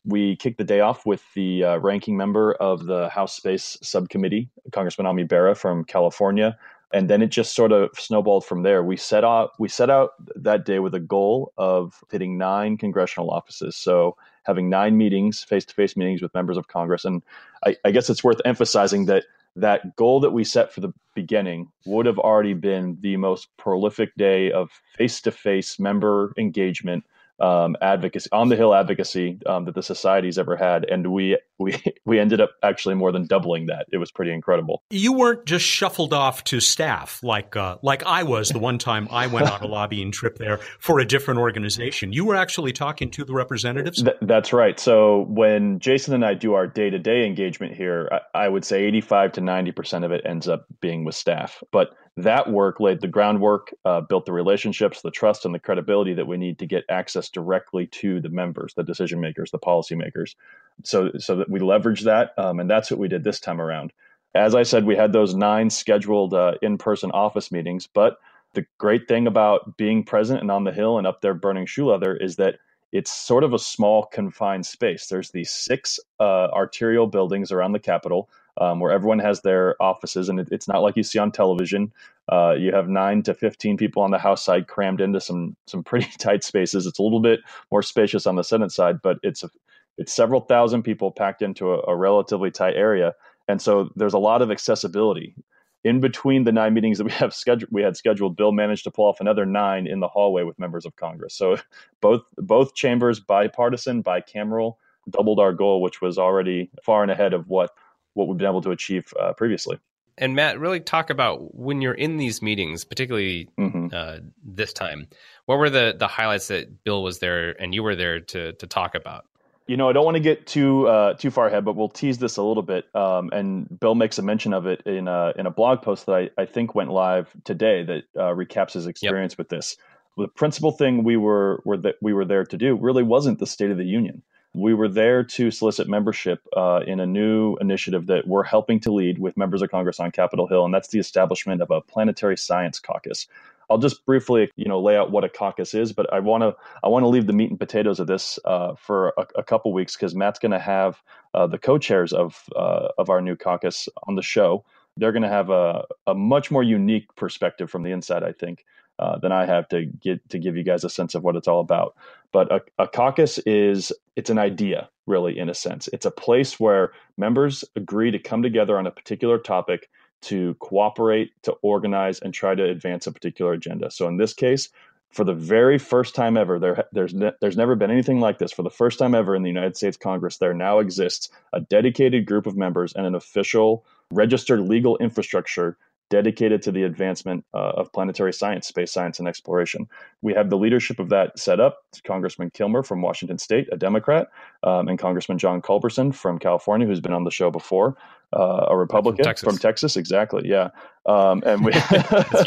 we 0.07 0.37
kicked 0.37 0.57
the 0.57 0.63
day 0.63 0.79
off 0.79 1.05
with 1.05 1.21
the 1.33 1.63
uh, 1.63 1.77
ranking 1.79 2.15
member 2.15 2.53
of 2.53 2.85
the 2.85 3.09
House 3.09 3.35
Space 3.35 3.77
Subcommittee, 3.83 4.49
Congressman 4.71 5.05
Ami 5.05 5.23
Bera 5.23 5.53
from 5.53 5.83
California, 5.83 6.57
and 6.93 7.09
then 7.09 7.21
it 7.21 7.27
just 7.27 7.53
sort 7.53 7.73
of 7.73 7.89
snowballed 7.99 8.45
from 8.45 8.63
there. 8.63 8.83
We 8.83 8.95
set 8.95 9.25
out 9.25 9.51
we 9.59 9.67
set 9.67 9.89
out 9.89 10.11
that 10.35 10.65
day 10.65 10.79
with 10.79 10.95
a 10.95 10.99
goal 10.99 11.51
of 11.57 12.01
hitting 12.09 12.37
nine 12.37 12.77
congressional 12.77 13.29
offices, 13.29 13.75
so 13.75 14.15
having 14.43 14.69
nine 14.69 14.97
meetings, 14.97 15.43
face 15.43 15.65
to 15.65 15.73
face 15.73 15.97
meetings 15.97 16.21
with 16.21 16.33
members 16.33 16.55
of 16.55 16.69
Congress, 16.69 17.03
and 17.03 17.21
I, 17.65 17.75
I 17.83 17.91
guess 17.91 18.09
it's 18.09 18.23
worth 18.23 18.39
emphasizing 18.45 19.05
that 19.07 19.25
that 19.57 19.95
goal 19.97 20.21
that 20.21 20.31
we 20.31 20.43
set 20.45 20.71
for 20.71 20.79
the 20.81 20.93
beginning 21.15 21.69
would 21.85 22.05
have 22.05 22.19
already 22.19 22.53
been 22.53 22.97
the 23.01 23.17
most 23.17 23.49
prolific 23.57 24.15
day 24.15 24.51
of 24.51 24.69
face 24.95 25.19
to 25.21 25.31
face 25.31 25.79
member 25.79 26.31
engagement 26.37 27.03
um, 27.39 27.75
advocacy 27.81 28.29
on 28.31 28.49
the 28.49 28.55
hill 28.55 28.73
advocacy 28.73 29.39
um, 29.45 29.65
that 29.65 29.75
the 29.75 29.83
society's 29.83 30.37
ever 30.37 30.55
had, 30.55 30.85
and 30.85 31.11
we 31.11 31.37
we 31.59 31.81
we 32.05 32.19
ended 32.19 32.41
up 32.41 32.51
actually 32.63 32.95
more 32.95 33.11
than 33.11 33.27
doubling 33.27 33.67
that. 33.67 33.87
It 33.91 33.97
was 33.97 34.11
pretty 34.11 34.31
incredible. 34.31 34.83
You 34.89 35.13
weren't 35.13 35.45
just 35.45 35.65
shuffled 35.65 36.13
off 36.13 36.43
to 36.45 36.59
staff 36.59 37.21
like 37.23 37.55
uh, 37.55 37.77
like 37.81 38.03
I 38.05 38.23
was 38.23 38.49
the 38.49 38.59
one 38.59 38.77
time 38.77 39.07
I 39.11 39.27
went 39.27 39.49
on 39.49 39.61
a 39.61 39.67
lobbying 39.77 40.11
trip 40.11 40.37
there 40.37 40.59
for 40.79 40.99
a 40.99 41.05
different 41.05 41.39
organization. 41.39 42.13
You 42.13 42.25
were 42.25 42.35
actually 42.35 42.73
talking 42.73 43.09
to 43.11 43.25
the 43.25 43.33
representatives. 43.33 44.01
Th- 44.01 44.17
that's 44.21 44.53
right. 44.53 44.79
So 44.79 45.25
when 45.29 45.79
Jason 45.79 46.13
and 46.13 46.25
I 46.25 46.33
do 46.33 46.53
our 46.53 46.67
day 46.67 46.89
to 46.89 46.99
day 46.99 47.25
engagement 47.25 47.75
here, 47.75 48.09
I, 48.11 48.45
I 48.45 48.49
would 48.49 48.65
say 48.65 48.83
eighty 48.83 49.01
five 49.01 49.31
to 49.33 49.41
ninety 49.41 49.71
percent 49.71 50.05
of 50.05 50.11
it 50.11 50.21
ends 50.25 50.47
up 50.47 50.65
being 50.81 51.05
with 51.05 51.15
staff, 51.15 51.63
but 51.71 51.89
that 52.17 52.51
work 52.51 52.79
laid 52.79 53.01
the 53.01 53.07
groundwork, 53.07 53.71
uh, 53.85 54.01
built 54.01 54.25
the 54.25 54.31
relationships, 54.31 55.01
the 55.01 55.11
trust, 55.11 55.45
and 55.45 55.53
the 55.53 55.59
credibility 55.59 56.15
that 56.15 56.27
we 56.27 56.35
need 56.35 56.57
to 56.59 56.65
get 56.65 56.83
access 56.89 57.29
directly 57.29 57.85
to 57.87 58.19
the 58.19 58.29
members, 58.29 58.73
the 58.73 58.83
decision 58.83 59.19
makers, 59.19 59.51
the 59.51 59.59
policymakers. 59.59 60.35
So, 60.83 61.11
so 61.19 61.35
that 61.35 61.49
we 61.49 61.59
leverage 61.59 62.01
that, 62.01 62.31
um, 62.39 62.59
and 62.59 62.69
that's 62.69 62.89
what 62.89 62.99
we 62.99 63.07
did 63.07 63.23
this 63.23 63.39
time 63.39 63.61
around. 63.61 63.93
As 64.33 64.55
I 64.55 64.63
said, 64.63 64.85
we 64.85 64.95
had 64.95 65.13
those 65.13 65.35
nine 65.35 65.69
scheduled 65.69 66.33
uh, 66.33 66.55
in-person 66.61 67.11
office 67.11 67.51
meetings, 67.51 67.87
but 67.87 68.17
the 68.53 68.65
great 68.79 69.07
thing 69.07 69.27
about 69.27 69.77
being 69.77 70.03
present 70.03 70.41
and 70.41 70.49
on 70.49 70.63
the 70.63 70.71
hill 70.71 70.97
and 70.97 71.05
up 71.05 71.21
there 71.21 71.35
burning 71.35 71.67
shoe 71.67 71.85
leather 71.85 72.15
is 72.15 72.37
that 72.37 72.55
it's 72.91 73.11
sort 73.11 73.43
of 73.43 73.53
a 73.53 73.59
small 73.59 74.05
confined 74.05 74.65
space. 74.65 75.07
There's 75.07 75.31
these 75.31 75.51
six 75.51 75.99
uh, 76.19 76.47
arterial 76.51 77.05
buildings 77.05 77.51
around 77.51 77.73
the 77.73 77.79
Capitol 77.79 78.29
um, 78.61 78.79
where 78.79 78.91
everyone 78.91 79.19
has 79.19 79.41
their 79.41 79.81
offices, 79.81 80.29
and 80.29 80.39
it, 80.39 80.49
it's 80.51 80.67
not 80.67 80.81
like 80.81 80.97
you 80.97 81.03
see 81.03 81.19
on 81.19 81.31
television. 81.31 81.91
Uh, 82.31 82.55
you 82.57 82.71
have 82.73 82.89
nine 82.89 83.23
to 83.23 83.33
fifteen 83.33 83.77
people 83.77 84.03
on 84.03 84.11
the 84.11 84.19
House 84.19 84.45
side 84.45 84.67
crammed 84.67 85.01
into 85.01 85.21
some 85.21 85.55
some 85.67 85.83
pretty 85.83 86.09
tight 86.19 86.43
spaces. 86.43 86.85
It's 86.85 86.99
a 86.99 87.03
little 87.03 87.21
bit 87.21 87.41
more 87.71 87.83
spacious 87.83 88.27
on 88.27 88.35
the 88.35 88.43
Senate 88.43 88.71
side, 88.71 89.01
but 89.01 89.17
it's 89.23 89.43
a, 89.43 89.49
it's 89.97 90.13
several 90.13 90.41
thousand 90.41 90.83
people 90.83 91.11
packed 91.11 91.41
into 91.41 91.73
a, 91.73 91.81
a 91.87 91.95
relatively 91.95 92.51
tight 92.51 92.75
area, 92.75 93.13
and 93.47 93.61
so 93.61 93.89
there's 93.95 94.13
a 94.13 94.19
lot 94.19 94.41
of 94.41 94.51
accessibility. 94.51 95.35
In 95.83 96.01
between 96.01 96.43
the 96.43 96.51
nine 96.51 96.73
meetings 96.73 96.97
that 96.97 97.05
we 97.05 97.11
have 97.13 97.33
scheduled, 97.33 97.71
we 97.71 97.83
had 97.83 97.97
scheduled. 97.97 98.35
Bill 98.37 98.51
managed 98.51 98.85
to 98.85 98.91
pull 98.91 99.05
off 99.05 99.21
another 99.21 99.45
nine 99.45 99.87
in 99.87 99.99
the 100.01 100.07
hallway 100.09 100.43
with 100.43 100.59
members 100.59 100.85
of 100.85 100.95
Congress. 100.97 101.35
So 101.35 101.57
both 102.01 102.21
both 102.37 102.75
chambers, 102.75 103.19
bipartisan, 103.19 104.03
bicameral, 104.03 104.75
doubled 105.09 105.39
our 105.39 105.53
goal, 105.53 105.81
which 105.81 106.01
was 106.01 106.17
already 106.17 106.69
far 106.83 107.03
and 107.03 107.11
ahead 107.11 107.33
of 107.33 107.47
what 107.47 107.71
what 108.17 108.27
we've 108.27 108.37
been 108.37 108.47
able 108.47 108.61
to 108.63 108.71
achieve 108.71 109.13
uh, 109.19 109.31
previously. 109.33 109.79
And 110.17 110.35
Matt, 110.35 110.59
really 110.59 110.79
talk 110.79 111.11
about 111.11 111.55
when 111.55 111.79
you're 111.81 111.93
in 111.93 112.17
these 112.17 112.41
meetings, 112.41 112.83
particularly 112.83 113.49
mm-hmm. 113.57 113.89
uh, 113.93 114.17
this 114.43 114.73
time. 114.73 115.07
What 115.45 115.59
were 115.59 115.69
the 115.69 115.95
the 115.97 116.07
highlights 116.07 116.47
that 116.47 116.83
Bill 116.83 117.03
was 117.03 117.19
there 117.19 117.51
and 117.61 117.73
you 117.73 117.83
were 117.83 117.95
there 117.95 118.19
to 118.19 118.53
to 118.53 118.67
talk 118.67 118.95
about? 118.95 119.25
You 119.67 119.75
know, 119.77 119.89
I 119.89 119.93
don't 119.93 120.05
want 120.05 120.15
to 120.15 120.21
get 120.21 120.47
too 120.47 120.87
uh, 120.87 121.13
too 121.13 121.29
far 121.29 121.47
ahead, 121.47 121.65
but 121.65 121.75
we'll 121.75 121.89
tease 121.89 122.17
this 122.17 122.37
a 122.37 122.41
little 122.41 122.63
bit. 122.63 122.85
Um, 122.95 123.29
and 123.31 123.79
Bill 123.79 123.93
makes 123.93 124.17
a 124.17 124.23
mention 124.23 124.53
of 124.53 124.65
it 124.65 124.81
in 124.87 125.07
a 125.07 125.33
in 125.37 125.45
a 125.45 125.51
blog 125.51 125.83
post 125.83 126.07
that 126.07 126.15
I, 126.15 126.29
I 126.41 126.45
think 126.45 126.73
went 126.73 126.89
live 126.89 127.29
today 127.43 127.83
that 127.83 128.03
uh, 128.15 128.33
recaps 128.33 128.73
his 128.73 128.87
experience 128.87 129.33
yep. 129.33 129.37
with 129.37 129.49
this. 129.49 129.77
The 130.17 130.27
principal 130.27 130.71
thing 130.71 131.03
we 131.03 131.15
were 131.15 131.61
were 131.63 131.77
that 131.77 131.95
we 132.01 132.13
were 132.13 132.25
there 132.25 132.43
to 132.43 132.57
do 132.57 132.75
really 132.75 133.03
wasn't 133.03 133.37
the 133.37 133.45
State 133.45 133.69
of 133.69 133.77
the 133.77 133.85
Union 133.85 134.23
we 134.57 134.73
were 134.73 134.87
there 134.87 135.23
to 135.23 135.51
solicit 135.51 135.87
membership 135.87 136.41
uh, 136.57 136.81
in 136.87 136.99
a 136.99 137.05
new 137.05 137.55
initiative 137.57 138.07
that 138.07 138.27
we're 138.27 138.43
helping 138.43 138.79
to 138.79 138.91
lead 138.91 139.19
with 139.19 139.37
members 139.37 139.61
of 139.61 139.69
Congress 139.69 139.99
on 139.99 140.11
Capitol 140.11 140.47
Hill, 140.47 140.65
and 140.65 140.73
that's 140.73 140.87
the 140.87 140.97
establishment 140.99 141.61
of 141.61 141.69
a 141.69 141.79
planetary 141.81 142.35
science 142.35 142.79
caucus. 142.79 143.27
I'll 143.69 143.77
just 143.77 144.03
briefly, 144.05 144.49
you 144.55 144.65
know, 144.65 144.79
lay 144.79 144.97
out 144.97 145.11
what 145.11 145.23
a 145.23 145.29
caucus 145.29 145.73
is, 145.75 145.93
but 145.93 146.11
I 146.11 146.19
want 146.19 146.41
to 146.41 146.55
I 146.83 146.87
want 146.87 147.03
to 147.03 147.07
leave 147.07 147.27
the 147.27 147.33
meat 147.33 147.51
and 147.51 147.59
potatoes 147.59 147.99
of 147.99 148.07
this 148.07 148.39
uh, 148.45 148.73
for 148.75 149.13
a, 149.17 149.27
a, 149.35 149.43
couple 149.43 149.73
weeks 149.73 149.95
because 149.95 150.15
Matt's 150.15 150.39
going 150.39 150.53
to 150.53 150.59
have 150.59 151.03
uh, 151.33 151.45
the 151.47 151.57
co-chairs 151.57 152.13
of 152.13 152.49
uh, 152.55 152.87
of 152.97 153.09
our 153.09 153.21
new 153.21 153.35
caucus 153.35 153.89
on 154.07 154.15
the 154.15 154.21
show. 154.23 154.63
They're 154.95 155.11
going 155.11 155.23
to 155.23 155.29
have 155.29 155.51
a, 155.51 155.85
a 156.07 156.15
much 156.15 156.49
more 156.49 156.63
unique 156.63 157.13
perspective 157.15 157.69
from 157.69 157.83
the 157.83 157.91
inside, 157.91 158.23
I 158.23 158.31
think, 158.31 158.65
uh, 158.99 159.17
than 159.19 159.31
I 159.31 159.45
have 159.45 159.67
to 159.69 159.85
get 159.85 160.27
to 160.29 160.39
give 160.39 160.57
you 160.57 160.63
guys 160.63 160.83
a 160.83 160.89
sense 160.89 161.15
of 161.15 161.23
what 161.23 161.35
it's 161.35 161.47
all 161.47 161.59
about. 161.59 161.95
But 162.31 162.51
a, 162.51 162.61
a 162.79 162.87
caucus 162.87 163.37
is 163.39 163.91
it's 164.15 164.29
an 164.29 164.39
idea, 164.39 164.89
really, 165.05 165.37
in 165.37 165.49
a 165.49 165.53
sense. 165.53 165.87
It's 165.93 166.05
a 166.05 166.11
place 166.11 166.59
where 166.59 166.91
members 167.17 167.63
agree 167.75 168.11
to 168.11 168.19
come 168.19 168.41
together 168.41 168.77
on 168.77 168.87
a 168.87 168.91
particular 168.91 169.37
topic 169.37 169.89
to 170.23 170.55
cooperate, 170.55 171.31
to 171.43 171.51
organize, 171.61 172.19
and 172.19 172.33
try 172.33 172.55
to 172.55 172.63
advance 172.63 173.07
a 173.07 173.11
particular 173.11 173.53
agenda. 173.53 173.91
So 173.91 174.07
in 174.07 174.17
this 174.17 174.33
case, 174.33 174.69
for 175.11 175.23
the 175.23 175.33
very 175.33 175.77
first 175.77 176.15
time 176.15 176.35
ever, 176.35 176.59
there 176.59 176.85
there's 176.91 177.13
ne- 177.13 177.31
there's 177.39 177.57
never 177.57 177.75
been 177.75 177.91
anything 177.91 178.19
like 178.19 178.39
this. 178.39 178.51
For 178.51 178.63
the 178.63 178.69
first 178.69 178.99
time 178.99 179.15
ever 179.15 179.35
in 179.35 179.43
the 179.43 179.49
United 179.49 179.77
States 179.77 179.97
Congress, 179.97 180.37
there 180.37 180.53
now 180.53 180.79
exists 180.79 181.29
a 181.53 181.61
dedicated 181.61 182.25
group 182.25 182.45
of 182.45 182.57
members 182.57 182.93
and 182.93 183.05
an 183.05 183.15
official 183.15 183.85
registered 184.11 184.61
legal 184.61 184.97
infrastructure 184.97 185.77
dedicated 186.09 186.61
to 186.63 186.71
the 186.71 186.83
advancement 186.83 187.45
uh, 187.53 187.71
of 187.75 187.91
planetary 187.91 188.33
science, 188.33 188.67
space 188.67 188.91
science, 188.91 189.19
and 189.19 189.27
exploration. 189.27 189.87
We 190.21 190.33
have 190.33 190.49
the 190.49 190.57
leadership 190.57 190.99
of 190.99 191.09
that 191.09 191.37
set 191.37 191.59
up 191.59 191.79
Congressman 192.05 192.51
Kilmer 192.51 192.83
from 192.83 193.01
Washington 193.01 193.37
State, 193.37 193.67
a 193.71 193.77
Democrat, 193.77 194.27
um, 194.63 194.87
and 194.87 194.97
Congressman 194.97 195.37
John 195.37 195.61
Culberson 195.61 196.13
from 196.13 196.39
California, 196.39 196.87
who's 196.87 197.01
been 197.01 197.13
on 197.13 197.23
the 197.23 197.31
show 197.31 197.51
before, 197.51 197.97
uh, 198.33 198.67
a 198.69 198.77
Republican 198.77 199.23
from 199.23 199.23
Texas. 199.23 199.43
from 199.43 199.57
Texas. 199.57 199.97
Exactly, 199.97 200.47
yeah. 200.47 200.69
Um, 201.05 201.43
and 201.45 201.63
we, 201.63 201.71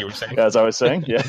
as 0.38 0.57
I 0.57 0.62
was 0.62 0.77
saying, 0.77 1.05
yeah. 1.07 1.23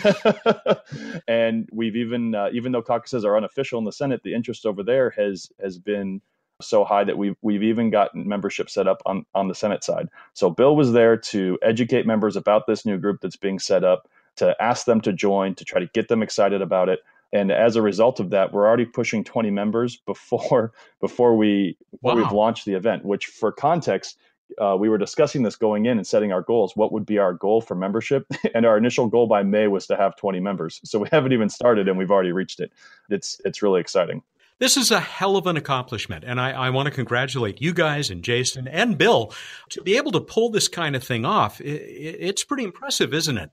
and 1.28 1.67
we've 1.72 1.96
even, 1.96 2.36
uh, 2.36 2.50
even 2.54 2.72
though 2.72 2.82
caucuses 2.82 3.26
are 3.26 3.38
unofficial 3.38 3.80
in 3.80 3.86
the 3.86 3.91
Senate, 3.91 4.22
the 4.24 4.34
interest 4.34 4.65
over 4.65 4.84
there 4.84 5.10
has 5.12 5.50
has 5.62 5.78
been 5.80 6.22
so 6.62 6.84
high 6.84 7.04
that 7.04 7.17
we've 7.17 7.36
we've 7.41 7.63
even 7.63 7.89
gotten 7.89 8.28
membership 8.28 8.69
set 8.69 8.88
up 8.88 9.02
on 9.06 9.26
on 9.34 9.47
the 9.47 9.56
Senate 9.56 9.84
side. 9.84 10.10
So 10.34 10.50
Bill 10.50 10.76
was 10.76 10.93
there 10.93 11.17
to 11.17 11.58
educate 11.62 12.06
members 12.06 12.36
about 12.36 12.67
this 12.67 12.86
new 12.86 12.97
group 12.97 13.21
that's 13.21 13.36
being 13.36 13.60
set 13.60 13.84
up, 13.84 14.10
to 14.38 14.56
ask 14.62 14.86
them 14.86 15.02
to 15.02 15.13
join, 15.13 15.56
to 15.56 15.65
try 15.65 15.80
to 15.80 15.88
get 15.88 16.08
them 16.08 16.24
excited 16.24 16.62
about 16.62 16.89
it. 16.89 17.00
And 17.34 17.52
as 17.52 17.76
a 17.76 17.82
result 17.82 18.19
of 18.19 18.30
that, 18.32 18.52
we're 18.52 18.67
already 18.67 18.86
pushing 18.86 19.24
20 19.24 19.52
members 19.52 19.97
before 20.06 20.74
before 21.02 21.36
we 21.36 21.78
before 21.91 22.15
wow. 22.15 22.21
we've 22.24 22.32
launched 22.32 22.65
the 22.65 22.74
event. 22.74 23.06
Which, 23.06 23.28
for 23.28 23.52
context, 23.52 24.17
uh, 24.60 24.76
we 24.78 24.89
were 24.89 24.97
discussing 24.97 25.43
this 25.43 25.56
going 25.56 25.86
in 25.86 25.97
and 25.97 26.06
setting 26.06 26.32
our 26.32 26.41
goals. 26.41 26.76
What 26.76 26.91
would 26.91 27.06
be 27.06 27.17
our 27.17 27.34
goal 27.34 27.62
for 27.62 27.76
membership? 27.76 28.26
and 28.56 28.65
our 28.65 28.78
initial 28.78 29.08
goal 29.08 29.28
by 29.28 29.43
May 29.43 29.67
was 29.67 29.88
to 29.88 29.97
have 29.97 30.15
20 30.17 30.39
members. 30.39 30.82
So 30.84 31.00
we 31.00 31.08
haven't 31.12 31.32
even 31.32 31.50
started, 31.50 31.88
and 31.88 31.97
we've 31.97 32.12
already 32.12 32.32
reached 32.32 32.60
it. 32.60 32.71
It's 33.10 33.39
it's 33.45 33.62
really 33.62 33.82
exciting. 33.82 34.21
This 34.62 34.78
is 34.78 34.91
a 34.91 35.00
hell 35.00 35.38
of 35.38 35.47
an 35.47 35.58
accomplishment, 35.58 36.24
and 36.24 36.39
I, 36.39 36.52
I, 36.52 36.69
want 36.69 36.86
to 36.86 36.91
congratulate 36.93 37.60
you 37.63 37.74
guys 37.74 38.12
and 38.12 38.24
Jason 38.24 38.67
and 38.67 38.95
Bill 38.95 39.34
to 39.71 39.82
be 39.82 39.97
able 39.97 40.12
to 40.12 40.21
pull 40.21 40.52
this 40.52 40.67
kind 40.67 40.95
of 40.95 41.04
thing 41.04 41.26
off. 41.26 41.60
It, 41.60 41.82
it, 41.82 42.17
it's 42.19 42.43
pretty 42.43 42.63
impressive, 42.63 43.12
isn't 43.12 43.39
it? 43.39 43.50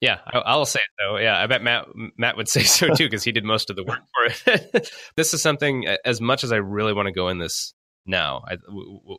Yeah, 0.00 0.18
I, 0.26 0.56
will 0.56 0.66
say 0.66 0.80
it 0.80 0.90
though. 1.00 1.16
Yeah, 1.16 1.40
I 1.40 1.46
bet 1.46 1.62
Matt 1.62 1.86
Matt 2.16 2.36
would 2.36 2.48
say 2.48 2.64
so 2.64 2.88
too 2.88 3.06
because 3.06 3.22
he 3.22 3.30
did 3.30 3.44
most 3.44 3.70
of 3.70 3.76
the 3.76 3.84
work 3.84 4.00
for 4.12 4.52
it. 4.52 4.92
this 5.16 5.32
is 5.32 5.40
something 5.40 5.86
as 6.04 6.20
much 6.20 6.42
as 6.42 6.50
I 6.50 6.56
really 6.56 6.92
want 6.92 7.06
to 7.06 7.12
go 7.12 7.28
in 7.28 7.38
this 7.38 7.72
now. 8.08 8.42
I, 8.48 8.56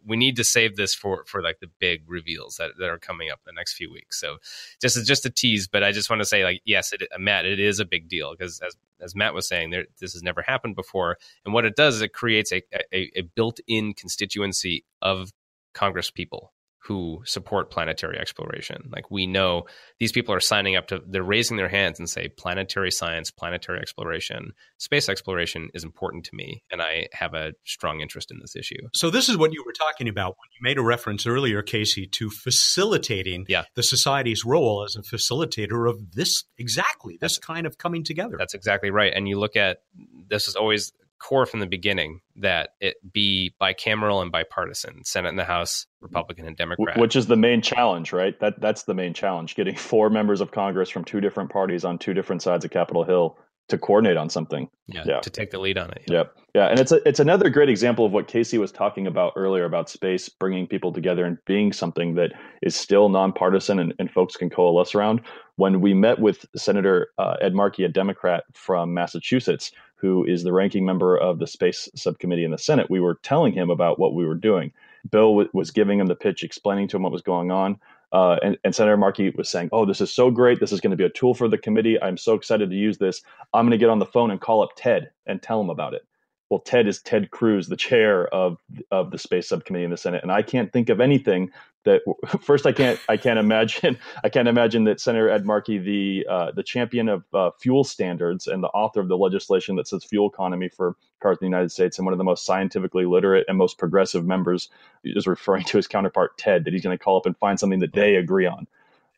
we 0.06 0.17
need 0.17 0.36
to 0.38 0.43
save 0.43 0.75
this 0.75 0.93
for 0.93 1.23
for 1.25 1.41
like 1.41 1.60
the 1.60 1.69
big 1.80 2.04
reveals 2.08 2.58
that, 2.58 2.71
that 2.80 2.89
are 2.89 2.97
coming 2.97 3.30
up 3.30 3.39
the 3.45 3.54
next 3.54 3.73
few 3.73 3.91
weeks. 3.91 4.19
So 4.19 4.38
just 4.82 5.06
just 5.06 5.25
a 5.25 5.30
tease, 5.30 5.67
but 5.67 5.84
I 5.84 5.91
just 5.91 6.10
want 6.10 6.21
to 6.21 6.25
say 6.25 6.43
like 6.43 6.62
yes, 6.65 6.91
it, 6.93 7.04
uh, 7.13 7.19
Matt, 7.19 7.45
it 7.45 7.60
is 7.60 7.80
a 7.80 7.86
big 7.86 8.10
deal 8.10 8.36
because 8.38 8.60
as 8.60 8.75
as 8.99 9.15
Matt 9.15 9.34
was 9.34 9.47
saying, 9.47 9.69
there, 9.69 9.86
this 9.99 10.13
has 10.13 10.23
never 10.23 10.41
happened 10.41 10.75
before, 10.75 11.17
and 11.45 11.54
what 11.54 11.65
it 11.65 11.75
does 11.75 11.95
is 11.95 12.02
it 12.02 12.13
creates 12.13 12.52
a, 12.52 12.62
a, 12.93 13.12
a 13.15 13.21
built-in 13.21 13.93
constituency 13.93 14.84
of 15.02 15.32
Congress 15.73 16.12
people 16.12 16.52
who 16.89 17.21
support 17.23 17.69
planetary 17.69 18.17
exploration. 18.17 18.89
Like 18.91 19.12
we 19.12 19.28
know 19.28 19.65
these 19.99 20.12
people 20.12 20.34
are 20.34 20.39
signing 20.39 20.75
up 20.75 20.88
to, 20.88 20.99
they're 21.06 21.21
raising 21.21 21.56
their 21.56 21.69
hands 21.69 21.99
and 21.99 22.10
say, 22.10 22.30
planetary 22.30 22.89
science, 22.89 23.30
planetary 23.30 23.80
exploration, 23.80 24.54
space 24.80 25.08
exploration 25.08 25.69
is 25.75 25.84
important 25.84 26.25
to 26.25 26.36
me. 26.36 26.63
And 26.71 26.82
I 26.82 27.06
have 27.13 27.36
a 27.36 27.54
strong 27.63 28.02
interest 28.02 28.32
in 28.32 28.39
this 28.39 28.56
issue. 28.56 28.88
So, 28.95 29.12
this 29.12 29.30
is 29.30 29.38
what 29.38 29.54
you 29.54 29.63
were 29.63 29.71
talking 29.71 30.10
about 30.10 30.30
when 30.30 30.49
you 30.52 30.63
made 30.63 30.80
a 30.80 30.82
reference 30.82 31.28
earlier, 31.28 31.62
Casey, 31.62 32.08
to 32.08 32.32
facilitating 32.32 33.45
yeah. 33.47 33.65
the 33.75 33.84
society's 33.84 34.43
role 34.43 34.84
as 34.84 34.95
a 34.95 35.04
facilitator 35.04 35.88
of 35.88 36.13
this 36.13 36.43
exactly, 36.58 37.19
this 37.21 37.38
kind 37.38 37.67
of 37.67 37.78
coming 37.78 38.04
together. 38.04 38.36
That's 38.36 38.56
exactly 38.56 38.89
right. 38.89 39.13
And 39.15 39.30
you 39.30 39.39
look 39.39 39.56
at 39.56 39.84
this 40.28 40.47
is 40.47 40.56
always 40.56 40.91
core 41.19 41.45
from 41.45 41.60
the 41.60 41.67
beginning 41.67 42.21
that 42.38 42.69
it 42.79 42.95
be 43.12 43.53
bicameral 43.62 44.21
and 44.21 44.32
bipartisan, 44.32 45.03
Senate 45.03 45.29
and 45.29 45.39
the 45.39 45.43
House, 45.43 45.86
Republican 46.01 46.47
and 46.47 46.58
Democrat. 46.58 46.97
Which 46.97 47.15
is 47.15 47.27
the 47.27 47.36
main 47.36 47.62
challenge, 47.62 48.13
right? 48.13 48.39
That 48.39 48.60
that's 48.62 48.84
the 48.84 48.93
main 48.93 49.13
challenge: 49.13 49.55
getting 49.55 49.75
four 49.77 50.10
members 50.10 50.41
of 50.41 50.51
Congress 50.51 50.89
from 50.89 51.03
two 51.03 51.21
different 51.21 51.51
parties 51.51 51.86
on 51.86 51.97
two 51.97 52.13
different 52.13 52.41
sides 52.41 52.65
of 52.65 52.71
Capitol 52.71 53.03
Hill 53.03 53.38
to 53.69 53.77
coordinate 53.77 54.17
on 54.17 54.29
something. 54.29 54.69
Yeah, 54.88 55.03
yeah. 55.05 55.19
to 55.19 55.29
take 55.29 55.51
the 55.51 55.60
lead 55.60 55.77
on 55.77 55.91
it. 55.91 56.03
Yeah. 56.08 56.17
Yep. 56.17 56.36
Yeah, 56.55 56.67
and 56.67 56.79
it's 56.79 56.91
a, 56.91 57.08
it's 57.08 57.19
another 57.19 57.49
great 57.49 57.69
example 57.69 58.05
of 58.05 58.12
what 58.12 58.27
Casey 58.27 58.58
was 58.58 58.71
talking 58.71 59.05
about 59.05 59.34
earlier 59.36 59.65
about 59.65 59.89
space 59.89 60.27
bringing 60.27 60.65
people 60.65 60.91
together 60.91 61.23
and 61.23 61.38
being 61.45 61.71
something 61.71 62.15
that 62.15 62.32
is 62.63 62.75
still 62.75 63.08
nonpartisan 63.08 63.77
and, 63.77 63.93
and 63.99 64.10
folks 64.10 64.36
can 64.36 64.49
coalesce 64.49 64.95
around. 64.95 65.21
When 65.58 65.79
we 65.79 65.93
met 65.93 66.19
with 66.19 66.45
Senator 66.55 67.10
uh, 67.19 67.36
Ed 67.41 67.53
Markey, 67.53 67.84
a 67.84 67.88
Democrat 67.88 68.43
from 68.53 68.93
Massachusetts, 68.93 69.71
who 69.99 70.23
is 70.25 70.43
the 70.43 70.53
ranking 70.53 70.85
member 70.85 71.17
of 71.17 71.39
the 71.39 71.47
space 71.47 71.89
subcommittee 71.95 72.45
in 72.45 72.51
the 72.51 72.57
Senate, 72.57 72.89
we 72.89 72.99
were 72.99 73.19
telling 73.21 73.53
him 73.53 73.69
about 73.69 73.99
what 73.99 74.13
we 74.13 74.25
were 74.25 74.35
doing. 74.35 74.71
Bill 75.12 75.31
w- 75.31 75.49
was 75.53 75.71
giving 75.71 75.99
him 75.99 76.07
the 76.07 76.15
pitch, 76.15 76.43
explaining 76.43 76.88
to 76.89 76.97
him 76.97 77.03
what 77.03 77.12
was 77.12 77.21
going 77.21 77.51
on. 77.51 77.79
Uh, 78.12 78.38
and, 78.41 78.57
and, 78.63 78.73
Senator 78.73 78.97
Markey 78.97 79.29
was 79.31 79.49
saying, 79.49 79.69
"Oh, 79.71 79.85
this 79.85 80.01
is 80.01 80.12
so 80.12 80.31
great! 80.31 80.59
This 80.59 80.71
is 80.71 80.81
going 80.81 80.91
to 80.91 80.97
be 80.97 81.03
a 81.03 81.09
tool 81.09 81.35
for 81.35 81.47
the 81.47 81.59
committee. 81.59 82.01
I'm 82.01 82.17
so 82.17 82.33
excited 82.33 82.69
to 82.71 82.75
use 82.75 82.97
this. 82.97 83.21
I'm 83.53 83.65
going 83.65 83.71
to 83.71 83.77
get 83.77 83.89
on 83.89 83.99
the 83.99 84.05
phone 84.05 84.31
and 84.31 84.41
call 84.41 84.63
up 84.63 84.71
Ted 84.75 85.12
and 85.27 85.41
tell 85.41 85.62
him 85.62 85.69
about 85.69 85.93
it." 85.93 86.07
Well, 86.49 86.59
Ted 86.59 86.88
is 86.88 87.01
Ted 87.01 87.29
Cruz, 87.29 87.67
the 87.67 87.77
chair 87.77 88.27
of 88.33 88.57
of 88.89 89.12
the 89.12 89.19
space 89.19 89.49
subcommittee 89.49 89.85
in 89.85 89.91
the 89.91 89.97
Senate, 89.97 90.23
and 90.23 90.31
I 90.31 90.41
can't 90.41 90.73
think 90.73 90.89
of 90.89 90.99
anything 90.99 91.51
that 91.83 92.01
first 92.41 92.65
I 92.65 92.71
can't 92.71 92.99
I 93.07 93.17
can't 93.17 93.38
imagine 93.38 93.97
I 94.23 94.29
can't 94.29 94.47
imagine 94.47 94.83
that 94.85 94.99
Senator 94.99 95.29
Ed 95.29 95.45
Markey, 95.45 95.77
the 95.77 96.25
uh, 96.29 96.51
the 96.51 96.63
champion 96.63 97.07
of 97.07 97.23
uh, 97.33 97.51
fuel 97.59 97.83
standards 97.83 98.47
and 98.47 98.63
the 98.63 98.67
author 98.69 98.99
of 98.99 99.07
the 99.07 99.17
legislation 99.17 99.75
that 99.75 99.88
says 99.88 100.03
fuel 100.03 100.27
economy 100.27 100.69
for 100.69 100.95
cars 101.19 101.38
in 101.39 101.45
the 101.45 101.55
United 101.55 101.71
States, 101.71 101.99
and 101.99 102.05
one 102.05 102.13
of 102.13 102.17
the 102.17 102.23
most 102.23 102.45
scientifically 102.45 103.05
literate 103.05 103.45
and 103.47 103.57
most 103.57 103.77
progressive 103.77 104.25
members, 104.25 104.69
is 105.03 105.27
referring 105.27 105.63
to 105.65 105.77
his 105.77 105.88
counterpart 105.88 106.38
Ted 106.38 106.65
that 106.65 106.73
he's 106.73 106.83
going 106.83 106.97
to 106.97 107.03
call 107.03 107.17
up 107.17 107.25
and 107.25 107.38
find 107.38 107.59
something 107.59 107.79
that 107.79 107.93
they 107.93 108.15
agree 108.15 108.47
on. 108.47 108.67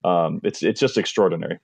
Um, 0.04 0.42
it's 0.44 0.64
it's 0.64 0.80
just 0.80 0.98
extraordinary. 0.98 1.60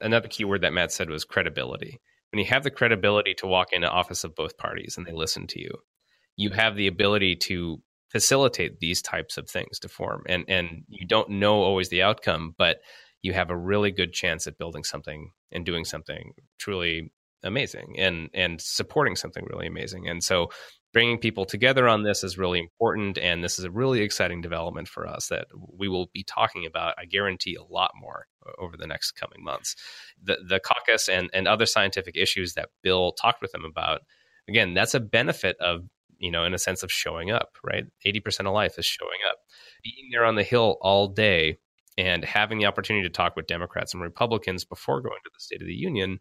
Another 0.00 0.26
key 0.26 0.44
word 0.44 0.62
that 0.62 0.72
Matt 0.72 0.90
said 0.90 1.10
was 1.10 1.24
credibility. 1.24 2.00
When 2.32 2.38
you 2.38 2.46
have 2.46 2.64
the 2.64 2.70
credibility 2.70 3.34
to 3.34 3.46
walk 3.46 3.72
into 3.72 3.88
office 3.88 4.24
of 4.24 4.34
both 4.34 4.56
parties 4.56 4.96
and 4.96 5.06
they 5.06 5.12
listen 5.12 5.46
to 5.48 5.60
you, 5.60 5.70
you 6.36 6.50
have 6.50 6.76
the 6.76 6.86
ability 6.86 7.36
to 7.36 7.82
facilitate 8.10 8.80
these 8.80 9.02
types 9.02 9.36
of 9.36 9.48
things 9.48 9.78
to 9.80 9.88
form. 9.88 10.22
And 10.26 10.44
and 10.48 10.84
you 10.88 11.06
don't 11.06 11.30
know 11.30 11.62
always 11.62 11.88
the 11.88 12.02
outcome 12.02 12.54
but 12.58 12.80
you 13.22 13.32
have 13.32 13.50
a 13.50 13.56
really 13.56 13.90
good 13.90 14.12
chance 14.12 14.46
at 14.46 14.58
building 14.58 14.84
something 14.84 15.30
and 15.52 15.64
doing 15.64 15.84
something 15.84 16.32
truly 16.58 17.12
amazing 17.42 17.96
and 17.98 18.28
and 18.34 18.60
supporting 18.60 19.16
something 19.16 19.46
really 19.50 19.66
amazing. 19.66 20.08
And 20.08 20.22
so 20.22 20.50
bringing 20.92 21.18
people 21.18 21.44
together 21.44 21.88
on 21.88 22.02
this 22.02 22.22
is 22.22 22.38
really 22.38 22.58
important 22.58 23.18
and 23.18 23.42
this 23.42 23.58
is 23.58 23.64
a 23.64 23.70
really 23.70 24.00
exciting 24.00 24.40
development 24.40 24.88
for 24.88 25.06
us 25.06 25.28
that 25.28 25.46
we 25.76 25.88
will 25.88 26.10
be 26.12 26.24
talking 26.24 26.66
about 26.66 26.94
i 26.98 27.04
guarantee 27.04 27.54
a 27.54 27.62
lot 27.62 27.90
more 27.94 28.26
over 28.58 28.76
the 28.76 28.86
next 28.86 29.12
coming 29.12 29.42
months 29.42 29.74
the 30.22 30.38
the 30.48 30.60
caucus 30.60 31.08
and 31.08 31.30
and 31.32 31.48
other 31.48 31.66
scientific 31.66 32.16
issues 32.16 32.54
that 32.54 32.68
bill 32.82 33.12
talked 33.12 33.40
with 33.40 33.52
them 33.52 33.64
about 33.64 34.00
again 34.48 34.74
that's 34.74 34.94
a 34.94 35.00
benefit 35.00 35.56
of 35.60 35.82
you 36.22 36.30
know, 36.30 36.44
in 36.44 36.54
a 36.54 36.58
sense 36.58 36.84
of 36.84 36.90
showing 36.90 37.32
up, 37.32 37.58
right? 37.64 37.84
80% 38.06 38.46
of 38.46 38.54
life 38.54 38.78
is 38.78 38.86
showing 38.86 39.18
up. 39.28 39.38
Being 39.82 40.08
there 40.12 40.24
on 40.24 40.36
the 40.36 40.44
Hill 40.44 40.78
all 40.80 41.08
day 41.08 41.58
and 41.98 42.24
having 42.24 42.58
the 42.58 42.66
opportunity 42.66 43.06
to 43.06 43.12
talk 43.12 43.34
with 43.34 43.48
Democrats 43.48 43.92
and 43.92 44.02
Republicans 44.02 44.64
before 44.64 45.02
going 45.02 45.18
to 45.24 45.30
the 45.34 45.40
State 45.40 45.60
of 45.60 45.66
the 45.66 45.74
Union 45.74 46.20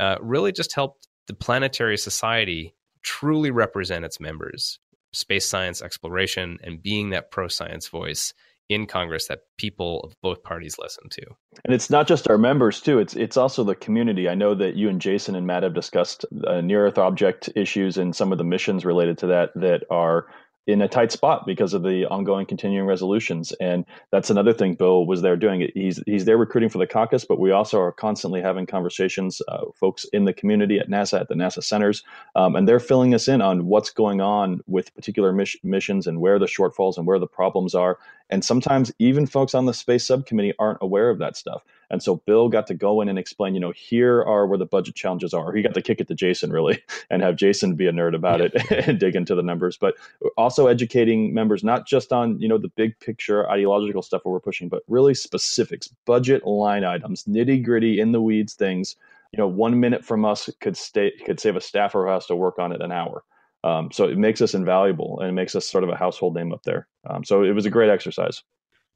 uh, 0.00 0.16
really 0.20 0.52
just 0.52 0.74
helped 0.74 1.06
the 1.26 1.34
planetary 1.34 1.98
society 1.98 2.74
truly 3.02 3.50
represent 3.50 4.04
its 4.04 4.20
members, 4.20 4.78
space 5.12 5.48
science 5.48 5.82
exploration, 5.82 6.58
and 6.62 6.82
being 6.82 7.10
that 7.10 7.30
pro 7.30 7.48
science 7.48 7.88
voice 7.88 8.32
in 8.68 8.86
Congress 8.86 9.26
that 9.28 9.40
people 9.58 10.00
of 10.00 10.14
both 10.22 10.42
parties 10.42 10.76
listen 10.78 11.08
to. 11.10 11.22
And 11.64 11.74
it's 11.74 11.90
not 11.90 12.06
just 12.06 12.28
our 12.30 12.38
members 12.38 12.80
too; 12.80 12.98
it's 12.98 13.14
it's 13.14 13.36
also 13.36 13.64
the 13.64 13.74
community. 13.74 14.28
I 14.28 14.34
know 14.34 14.54
that 14.54 14.76
you 14.76 14.88
and 14.88 15.00
Jason 15.00 15.34
and 15.34 15.46
Matt 15.46 15.62
have 15.62 15.74
discussed 15.74 16.24
uh, 16.46 16.60
near 16.60 16.86
Earth 16.86 16.98
object 16.98 17.50
issues 17.54 17.96
and 17.96 18.14
some 18.14 18.32
of 18.32 18.38
the 18.38 18.44
missions 18.44 18.84
related 18.84 19.18
to 19.18 19.26
that 19.28 19.50
that 19.56 19.84
are 19.90 20.26
in 20.66 20.80
a 20.80 20.88
tight 20.88 21.10
spot 21.10 21.44
because 21.44 21.74
of 21.74 21.82
the 21.82 22.06
ongoing 22.06 22.46
continuing 22.46 22.86
resolutions. 22.86 23.52
And 23.60 23.84
that's 24.10 24.30
another 24.30 24.52
thing 24.52 24.74
Bill 24.74 25.06
was 25.06 25.20
there 25.20 25.36
doing. 25.36 25.68
He's 25.74 26.00
he's 26.06 26.24
there 26.24 26.36
recruiting 26.36 26.70
for 26.70 26.78
the 26.78 26.86
caucus, 26.86 27.24
but 27.24 27.40
we 27.40 27.50
also 27.50 27.80
are 27.80 27.92
constantly 27.92 28.40
having 28.40 28.66
conversations, 28.66 29.42
uh, 29.48 29.64
folks 29.74 30.04
in 30.12 30.24
the 30.24 30.32
community 30.32 30.78
at 30.78 30.88
NASA, 30.88 31.20
at 31.20 31.28
the 31.28 31.34
NASA 31.34 31.62
centers, 31.62 32.04
um, 32.36 32.54
and 32.54 32.68
they're 32.68 32.80
filling 32.80 33.14
us 33.14 33.26
in 33.26 33.40
on 33.42 33.66
what's 33.66 33.90
going 33.90 34.20
on 34.20 34.60
with 34.66 34.94
particular 34.94 35.32
miss- 35.32 35.56
missions 35.64 36.06
and 36.06 36.20
where 36.20 36.38
the 36.38 36.46
shortfalls 36.46 36.96
and 36.96 37.06
where 37.06 37.18
the 37.18 37.26
problems 37.26 37.74
are. 37.74 37.98
And 38.32 38.42
sometimes 38.42 38.90
even 38.98 39.26
folks 39.26 39.54
on 39.54 39.66
the 39.66 39.74
space 39.74 40.06
subcommittee 40.06 40.54
aren't 40.58 40.78
aware 40.80 41.10
of 41.10 41.18
that 41.18 41.36
stuff. 41.36 41.62
And 41.90 42.02
so 42.02 42.16
Bill 42.16 42.48
got 42.48 42.66
to 42.68 42.74
go 42.74 43.02
in 43.02 43.10
and 43.10 43.18
explain, 43.18 43.52
you 43.52 43.60
know, 43.60 43.72
here 43.72 44.22
are 44.22 44.46
where 44.46 44.56
the 44.56 44.64
budget 44.64 44.94
challenges 44.94 45.34
are. 45.34 45.52
He 45.52 45.60
got 45.60 45.74
to 45.74 45.82
kick 45.82 46.00
it 46.00 46.08
to 46.08 46.14
Jason 46.14 46.50
really 46.50 46.82
and 47.10 47.20
have 47.20 47.36
Jason 47.36 47.76
be 47.76 47.86
a 47.86 47.92
nerd 47.92 48.14
about 48.14 48.40
it 48.40 48.54
and 48.88 48.98
dig 48.98 49.16
into 49.16 49.34
the 49.34 49.42
numbers, 49.42 49.76
but 49.76 49.96
also 50.38 50.66
educating 50.66 51.34
members 51.34 51.62
not 51.62 51.86
just 51.86 52.10
on, 52.10 52.40
you 52.40 52.48
know, 52.48 52.56
the 52.56 52.68
big 52.70 52.98
picture 53.00 53.48
ideological 53.50 54.00
stuff 54.00 54.24
where 54.24 54.32
we're 54.32 54.40
pushing, 54.40 54.70
but 54.70 54.82
really 54.88 55.12
specifics, 55.12 55.88
budget 56.06 56.46
line 56.46 56.84
items, 56.84 57.24
nitty 57.24 57.62
gritty 57.62 58.00
in 58.00 58.12
the 58.12 58.22
weeds 58.22 58.54
things. 58.54 58.96
You 59.32 59.36
know, 59.36 59.46
one 59.46 59.78
minute 59.78 60.06
from 60.06 60.24
us 60.24 60.48
could 60.60 60.76
stay 60.76 61.12
could 61.26 61.38
save 61.38 61.56
a 61.56 61.60
staffer 61.60 62.06
who 62.06 62.10
has 62.10 62.24
to 62.26 62.36
work 62.36 62.58
on 62.58 62.72
it 62.72 62.80
an 62.80 62.92
hour. 62.92 63.24
Um, 63.64 63.92
so 63.92 64.04
it 64.04 64.18
makes 64.18 64.40
us 64.40 64.54
invaluable 64.54 65.20
and 65.20 65.28
it 65.28 65.32
makes 65.32 65.54
us 65.54 65.68
sort 65.68 65.84
of 65.84 65.90
a 65.90 65.96
household 65.96 66.34
name 66.34 66.52
up 66.52 66.62
there. 66.64 66.88
Um, 67.08 67.24
so 67.24 67.42
it 67.42 67.52
was 67.52 67.66
a 67.66 67.70
great 67.70 67.90
exercise. 67.90 68.42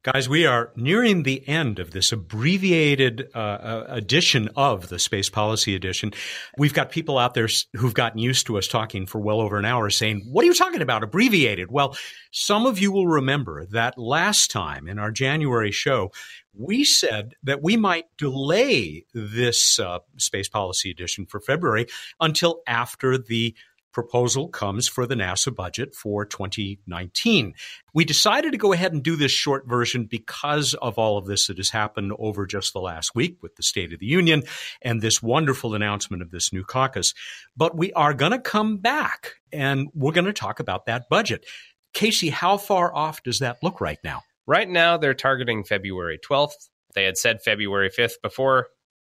Guys, 0.03 0.29
we 0.29 0.45
are 0.45 0.71
nearing 0.75 1.23
the 1.23 1.45
end 1.49 1.79
of 1.79 1.91
this 1.91 2.13
abbreviated 2.13 3.29
uh, 3.35 3.37
uh, 3.37 3.85
edition 3.89 4.47
of 4.55 4.87
the 4.87 4.99
Space 4.99 5.29
Policy 5.29 5.75
Edition. 5.75 6.13
We've 6.57 6.73
got 6.73 6.91
people 6.91 7.17
out 7.17 7.33
there 7.33 7.49
who've 7.75 7.93
gotten 7.93 8.19
used 8.19 8.45
to 8.45 8.57
us 8.57 8.67
talking 8.67 9.05
for 9.05 9.19
well 9.19 9.41
over 9.41 9.57
an 9.57 9.65
hour 9.65 9.89
saying, 9.89 10.21
What 10.31 10.43
are 10.43 10.45
you 10.45 10.53
talking 10.53 10.81
about? 10.81 11.03
Abbreviated. 11.03 11.71
Well, 11.71 11.97
some 12.31 12.65
of 12.65 12.79
you 12.79 12.91
will 12.91 13.07
remember 13.07 13.65
that 13.71 13.97
last 13.97 14.49
time 14.49 14.87
in 14.87 14.97
our 14.97 15.11
January 15.11 15.71
show, 15.71 16.11
we 16.53 16.85
said 16.85 17.33
that 17.43 17.61
we 17.61 17.75
might 17.75 18.05
delay 18.17 19.03
this 19.13 19.77
uh, 19.77 19.99
Space 20.17 20.47
Policy 20.47 20.89
Edition 20.89 21.25
for 21.25 21.41
February 21.41 21.87
until 22.21 22.61
after 22.65 23.17
the 23.17 23.55
proposal 23.91 24.47
comes 24.47 24.87
for 24.87 25.05
the 25.05 25.15
NASA 25.15 25.53
budget 25.53 25.95
for 25.95 26.25
2019. 26.25 27.53
We 27.93 28.05
decided 28.05 28.51
to 28.51 28.57
go 28.57 28.73
ahead 28.73 28.93
and 28.93 29.03
do 29.03 29.15
this 29.15 29.31
short 29.31 29.67
version 29.67 30.05
because 30.05 30.73
of 30.75 30.97
all 30.97 31.17
of 31.17 31.25
this 31.25 31.47
that 31.47 31.57
has 31.57 31.69
happened 31.69 32.13
over 32.19 32.45
just 32.45 32.73
the 32.73 32.79
last 32.79 33.15
week 33.15 33.37
with 33.41 33.55
the 33.55 33.63
State 33.63 33.93
of 33.93 33.99
the 33.99 34.05
Union 34.05 34.43
and 34.81 35.01
this 35.01 35.21
wonderful 35.21 35.73
announcement 35.73 36.21
of 36.21 36.31
this 36.31 36.53
new 36.53 36.63
caucus. 36.63 37.13
But 37.55 37.75
we 37.75 37.91
are 37.93 38.13
going 38.13 38.33
to 38.33 38.39
come 38.39 38.77
back 38.77 39.33
and 39.51 39.89
we're 39.93 40.11
going 40.11 40.25
to 40.25 40.33
talk 40.33 40.59
about 40.59 40.85
that 40.85 41.09
budget. 41.09 41.45
Casey, 41.93 42.29
how 42.29 42.57
far 42.57 42.93
off 42.93 43.23
does 43.23 43.39
that 43.39 43.57
look 43.63 43.81
right 43.81 43.99
now? 44.03 44.21
Right 44.45 44.69
now, 44.69 44.97
they're 44.97 45.13
targeting 45.13 45.63
February 45.63 46.19
12th. 46.19 46.69
They 46.93 47.03
had 47.03 47.17
said 47.17 47.41
February 47.41 47.89
5th 47.89 48.21
before 48.21 48.67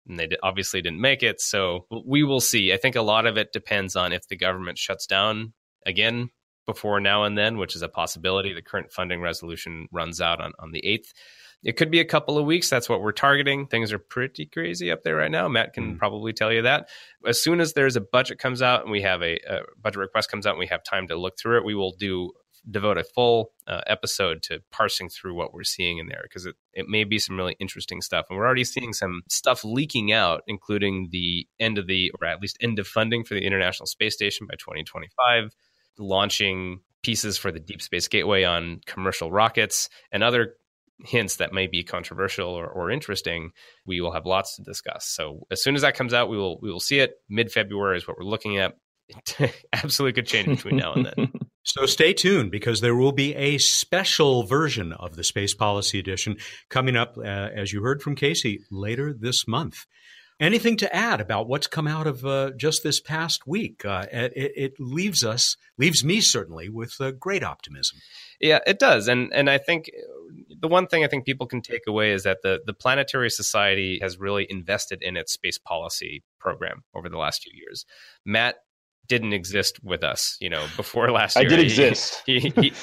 and 0.08 0.20
they 0.20 0.30
obviously 0.42 0.82
didn't 0.82 1.02
make 1.02 1.24
it. 1.24 1.42
So 1.42 1.86
we 2.06 2.24
will 2.24 2.42
see. 2.42 2.74
I 2.74 2.78
think 2.78 2.96
a 2.96 3.02
lot 3.02 3.26
of 3.26 3.38
it 3.38 3.54
depends 3.54 3.96
on 3.96 4.14
if 4.14 4.28
the 4.28 4.38
government 4.38 4.78
shuts 4.78 5.08
down 5.08 5.54
again 5.86 6.30
before 6.66 7.00
now 7.00 7.24
and 7.24 7.38
then, 7.38 7.58
which 7.58 7.76
is 7.76 7.82
a 7.82 7.90
possibility. 7.90 8.54
The 8.54 8.62
current 8.62 8.92
funding 8.92 9.22
resolution 9.22 9.88
runs 9.92 10.22
out 10.22 10.42
on, 10.42 10.52
on 10.60 10.72
the 10.72 10.82
8th. 10.86 11.14
It 11.64 11.78
could 11.78 11.92
be 11.92 12.02
a 12.02 12.06
couple 12.06 12.38
of 12.38 12.46
weeks. 12.46 12.70
That's 12.70 12.90
what 12.90 13.02
we're 13.02 13.14
targeting. 13.14 13.68
Things 13.68 13.94
are 13.94 14.00
pretty 14.00 14.46
crazy 14.46 14.92
up 14.92 15.04
there 15.04 15.16
right 15.16 15.32
now. 15.32 15.48
Matt 15.48 15.74
can 15.74 15.96
mm. 15.96 15.98
probably 15.98 16.34
tell 16.34 16.52
you 16.52 16.64
that. 16.64 16.90
As 17.26 17.42
soon 17.42 17.62
as 17.62 17.72
there's 17.72 17.96
a 17.96 18.02
budget 18.02 18.38
comes 18.38 18.62
out 18.62 18.82
and 18.82 18.92
we 18.92 19.02
have 19.02 19.22
a, 19.22 19.40
a 19.48 19.60
budget 19.82 20.00
request 20.00 20.30
comes 20.30 20.46
out 20.46 20.52
and 20.52 20.60
we 20.60 20.68
have 20.68 20.84
time 20.84 21.08
to 21.08 21.16
look 21.16 21.36
through 21.40 21.60
it, 21.60 21.66
we 21.66 21.76
will 21.76 21.96
do 21.98 22.32
devote 22.70 22.98
a 22.98 23.04
full 23.04 23.52
uh, 23.68 23.82
episode 23.88 24.42
to 24.44 24.60
parsing 24.72 25.10
through 25.10 25.36
what 25.36 25.54
we're 25.54 25.64
seeing 25.64 25.98
in 25.98 26.08
there 26.08 26.22
because 26.24 26.46
it, 26.46 26.56
it 26.74 26.88
may 26.88 27.04
be 27.04 27.20
some 27.20 27.38
really 27.38 27.56
interesting 27.60 28.02
stuff. 28.02 28.26
And 28.30 28.38
we're 28.38 28.46
already 28.46 28.64
seeing 28.64 28.94
some 28.94 29.22
stuff 29.30 29.64
leaking 29.64 30.12
out, 30.12 30.44
including 30.48 31.10
the 31.12 31.48
end 31.60 31.78
of 31.78 31.88
the, 31.88 32.12
or 32.20 32.28
at 32.28 32.42
least 32.42 32.58
end 32.62 32.80
of 32.80 32.88
funding 32.88 33.24
for 33.24 33.34
the 33.34 33.46
International 33.46 33.86
Space 33.86 34.16
Station 34.16 34.48
by 34.48 34.56
2025, 34.56 35.52
launching 35.98 36.80
pieces 37.04 37.38
for 37.38 37.52
the 37.52 37.60
Deep 37.60 37.82
Space 37.82 38.08
Gateway 38.08 38.44
on 38.44 38.80
commercial 38.86 39.32
rockets, 39.32 39.90
and 40.12 40.24
other 40.24 40.56
hints 41.06 41.38
that 41.38 41.54
may 41.54 41.68
be 41.68 41.84
controversial 41.84 42.50
or, 42.50 42.66
or 42.68 42.90
interesting, 42.90 43.52
we 43.86 44.00
will 44.00 44.14
have 44.14 44.26
lots 44.26 44.56
to 44.56 44.64
discuss. 44.64 45.06
So 45.06 45.46
as 45.52 45.62
soon 45.62 45.76
as 45.76 45.82
that 45.82 45.96
comes 45.96 46.14
out, 46.14 46.30
we 46.30 46.38
will 46.38 46.60
we 46.62 46.72
will 46.72 46.80
see 46.80 47.00
it. 47.00 47.16
Mid 47.30 47.52
February 47.52 47.98
is 47.98 48.08
what 48.08 48.18
we're 48.18 48.26
looking 48.26 48.58
at. 48.58 48.78
absolutely 49.74 50.14
could 50.14 50.28
change 50.28 50.48
between 50.48 50.78
now 50.78 50.94
and 50.94 51.06
then. 51.06 51.32
So 51.66 51.86
stay 51.86 52.12
tuned 52.12 52.52
because 52.52 52.82
there 52.82 52.94
will 52.94 53.14
be 53.14 53.34
a 53.36 53.58
special 53.58 54.44
version 54.44 54.92
of 54.92 55.16
the 55.16 55.24
Space 55.24 55.56
Policy 55.56 55.98
Edition 55.98 56.36
coming 56.70 56.98
up, 56.98 57.18
uh, 57.18 57.22
as 57.22 57.72
you 57.72 57.82
heard 57.82 58.02
from 58.02 58.18
Casey, 58.18 58.60
later 58.70 59.14
this 59.18 59.48
month. 59.48 59.86
Anything 60.42 60.76
to 60.78 60.94
add 60.94 61.22
about 61.22 61.48
what's 61.48 61.68
come 61.68 61.88
out 61.88 62.06
of 62.06 62.26
uh, 62.26 62.52
just 62.58 62.84
this 62.84 63.00
past 63.00 63.48
week? 63.48 63.86
Uh, 63.86 64.08
it, 64.12 64.34
it, 64.36 64.74
leaves 64.78 65.24
us, 65.24 65.56
leaves 65.78 66.04
me 66.04 66.20
certainly, 66.20 66.68
with 66.68 67.00
uh, 67.00 67.12
great 67.12 67.44
optimism. 67.44 68.00
Yeah, 68.42 68.60
it 68.68 68.78
does, 68.78 69.08
and 69.08 69.32
and 69.34 69.50
I 69.50 69.58
think 69.58 69.90
the 70.60 70.68
one 70.68 70.88
thing 70.88 71.06
I 71.06 71.08
think 71.08 71.24
people 71.24 71.48
can 71.48 71.62
take 71.62 71.84
away 71.88 72.12
is 72.12 72.24
that 72.24 72.40
the 72.44 72.60
the 72.66 72.74
Planetary 72.74 73.30
Society 73.30 74.00
has 74.02 74.20
really 74.20 74.46
invested 74.50 75.02
in 75.02 75.16
its 75.16 75.32
space 75.32 75.58
policy 75.58 76.24
program 76.40 76.84
over 76.94 77.08
the 77.08 77.18
last 77.18 77.44
few 77.44 77.54
years. 77.56 77.86
Matt 78.26 78.56
didn't 79.08 79.34
exist 79.34 79.80
with 79.84 80.04
us, 80.04 80.38
you 80.40 80.50
know, 80.50 80.66
before 80.76 81.12
last 81.12 81.36
year. 81.36 81.46
I 81.46 81.50
did 81.50 81.60
exist. 81.60 82.24
He, 82.26 82.40
he, 82.40 82.54
he, 82.58 82.74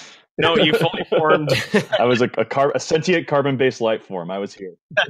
no, 0.41 0.57
you 0.57 0.73
fully 0.73 1.05
formed. 1.11 1.51
I 1.99 2.05
was 2.05 2.23
a, 2.23 2.31
a, 2.39 2.45
car, 2.45 2.73
a 2.75 2.81
sentient 2.81 3.27
carbon-based 3.27 3.81
life 3.81 4.03
form. 4.05 4.31
I 4.31 4.39
was 4.39 4.55
here. 4.55 4.75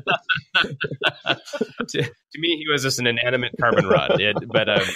to, 0.56 2.02
to, 2.02 2.12
me, 2.34 2.56
he 2.56 2.64
was 2.70 2.82
just 2.82 2.98
an 2.98 3.06
inanimate 3.06 3.52
carbon 3.60 3.86
rod. 3.86 4.20
It, 4.20 4.36
but 4.48 4.68
um, 4.68 4.86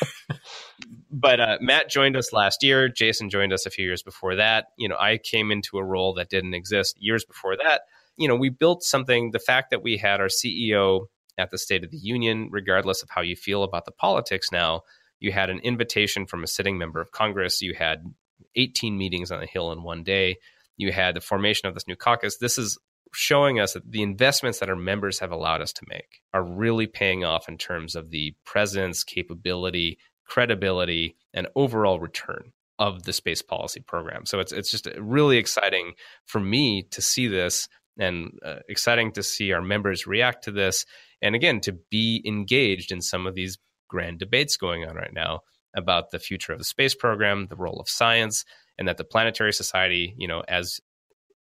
but 1.11 1.41
uh, 1.41 1.59
Matt 1.61 1.89
joined 1.89 2.17
us 2.17 2.33
last 2.33 2.63
year. 2.63 2.89
Jason 2.89 3.31
joined 3.31 3.53
us 3.53 3.67
a 3.67 3.71
few 3.71 3.85
years 3.85 4.03
before 4.03 4.35
that. 4.37 4.67
You 4.77 4.89
know, 4.89 4.97
I 4.99 5.19
came 5.19 5.51
into 5.51 5.79
a 5.79 5.85
role 5.85 6.15
that 6.15 6.31
didn't 6.31 6.55
exist 6.55 6.97
years 6.99 7.25
before 7.25 7.57
that. 7.57 7.83
You 8.17 8.29
know, 8.29 8.37
we 8.37 8.49
built 8.49 8.83
something. 8.83 9.31
The 9.31 9.39
fact 9.39 9.71
that 9.71 9.83
we 9.83 9.97
had 9.97 10.21
our 10.21 10.29
CEO 10.29 11.07
at 11.39 11.51
the 11.51 11.59
State 11.59 11.85
of 11.85 11.91
the 11.91 11.99
Union, 11.99 12.49
regardless 12.51 13.03
of 13.03 13.11
how 13.11 13.23
you 13.23 13.37
feel 13.37 13.63
about 13.63 13.85
the 13.85 13.93
politics 13.93 14.49
now 14.53 14.83
you 15.25 15.33
had 15.33 15.49
an 15.49 15.59
invitation 15.61 16.27
from 16.27 16.45
a 16.45 16.47
sitting 16.47 16.77
member 16.77 17.01
of 17.01 17.11
Congress. 17.11 17.63
You 17.63 17.73
had 17.73 18.05
18 18.57 18.99
meetings 18.99 19.33
on 19.33 19.41
the 19.41 19.47
Hill 19.47 19.73
in 19.73 19.83
one 19.83 20.03
day. 20.03 20.37
You 20.77 20.93
had 20.93 21.17
the 21.17 21.23
formation 21.23 21.67
of 21.67 21.73
this 21.73 21.89
new 21.89 21.97
caucus. 21.97 22.37
This 22.37 22.59
is 22.59 22.79
showing 23.15 23.59
us 23.59 23.73
that 23.73 23.91
the 23.91 24.03
investments 24.03 24.59
that 24.59 24.69
our 24.69 24.77
members 24.77 25.21
have 25.21 25.33
allowed 25.33 25.63
us 25.63 25.73
to 25.73 25.87
make 25.89 26.21
are 26.35 26.45
really 26.45 26.87
paying 26.87 27.25
off 27.25 27.49
in 27.49 27.57
terms 27.57 27.95
of 27.95 28.11
the 28.11 28.35
presence, 28.45 29.03
capability, 29.03 29.99
credibility, 30.27 31.17
and 31.33 31.49
overall 31.57 31.99
return 31.99 32.53
of 32.79 33.05
the 33.05 33.13
space 33.15 33.41
policy 33.41 33.81
program. 33.81 34.27
So 34.27 34.41
it's 34.41 34.53
it's 34.53 34.71
just 34.71 34.89
really 34.99 35.39
exciting 35.39 35.95
for 36.27 36.41
me 36.41 36.83
to 36.91 37.01
see 37.01 37.29
this 37.29 37.67
and 37.99 38.39
uh, 38.45 38.57
exciting 38.69 39.13
to 39.13 39.23
see 39.23 39.53
our 39.53 39.63
members 39.63 40.07
react 40.07 40.45
to 40.45 40.51
this 40.51 40.85
and 41.23 41.35
again 41.35 41.61
to 41.61 41.73
be 41.91 42.23
engaged 42.27 42.93
in 42.93 43.01
some 43.01 43.27
of 43.27 43.35
these 43.35 43.57
grand 43.95 44.19
debates 44.19 44.57
going 44.57 44.85
on 44.85 44.97
right 44.97 45.15
now 45.15 45.41
about 45.77 46.11
the 46.11 46.19
future 46.19 46.53
of 46.53 46.59
the 46.59 46.65
space 46.65 46.97
program, 46.97 47.47
the 47.47 47.55
role 47.55 47.79
of 47.79 47.89
science, 47.89 48.45
and 48.77 48.89
that 48.89 48.97
the 48.97 49.05
Planetary 49.05 49.53
Society, 49.53 50.15
you 50.19 50.27
know, 50.27 50.43
as 50.49 50.81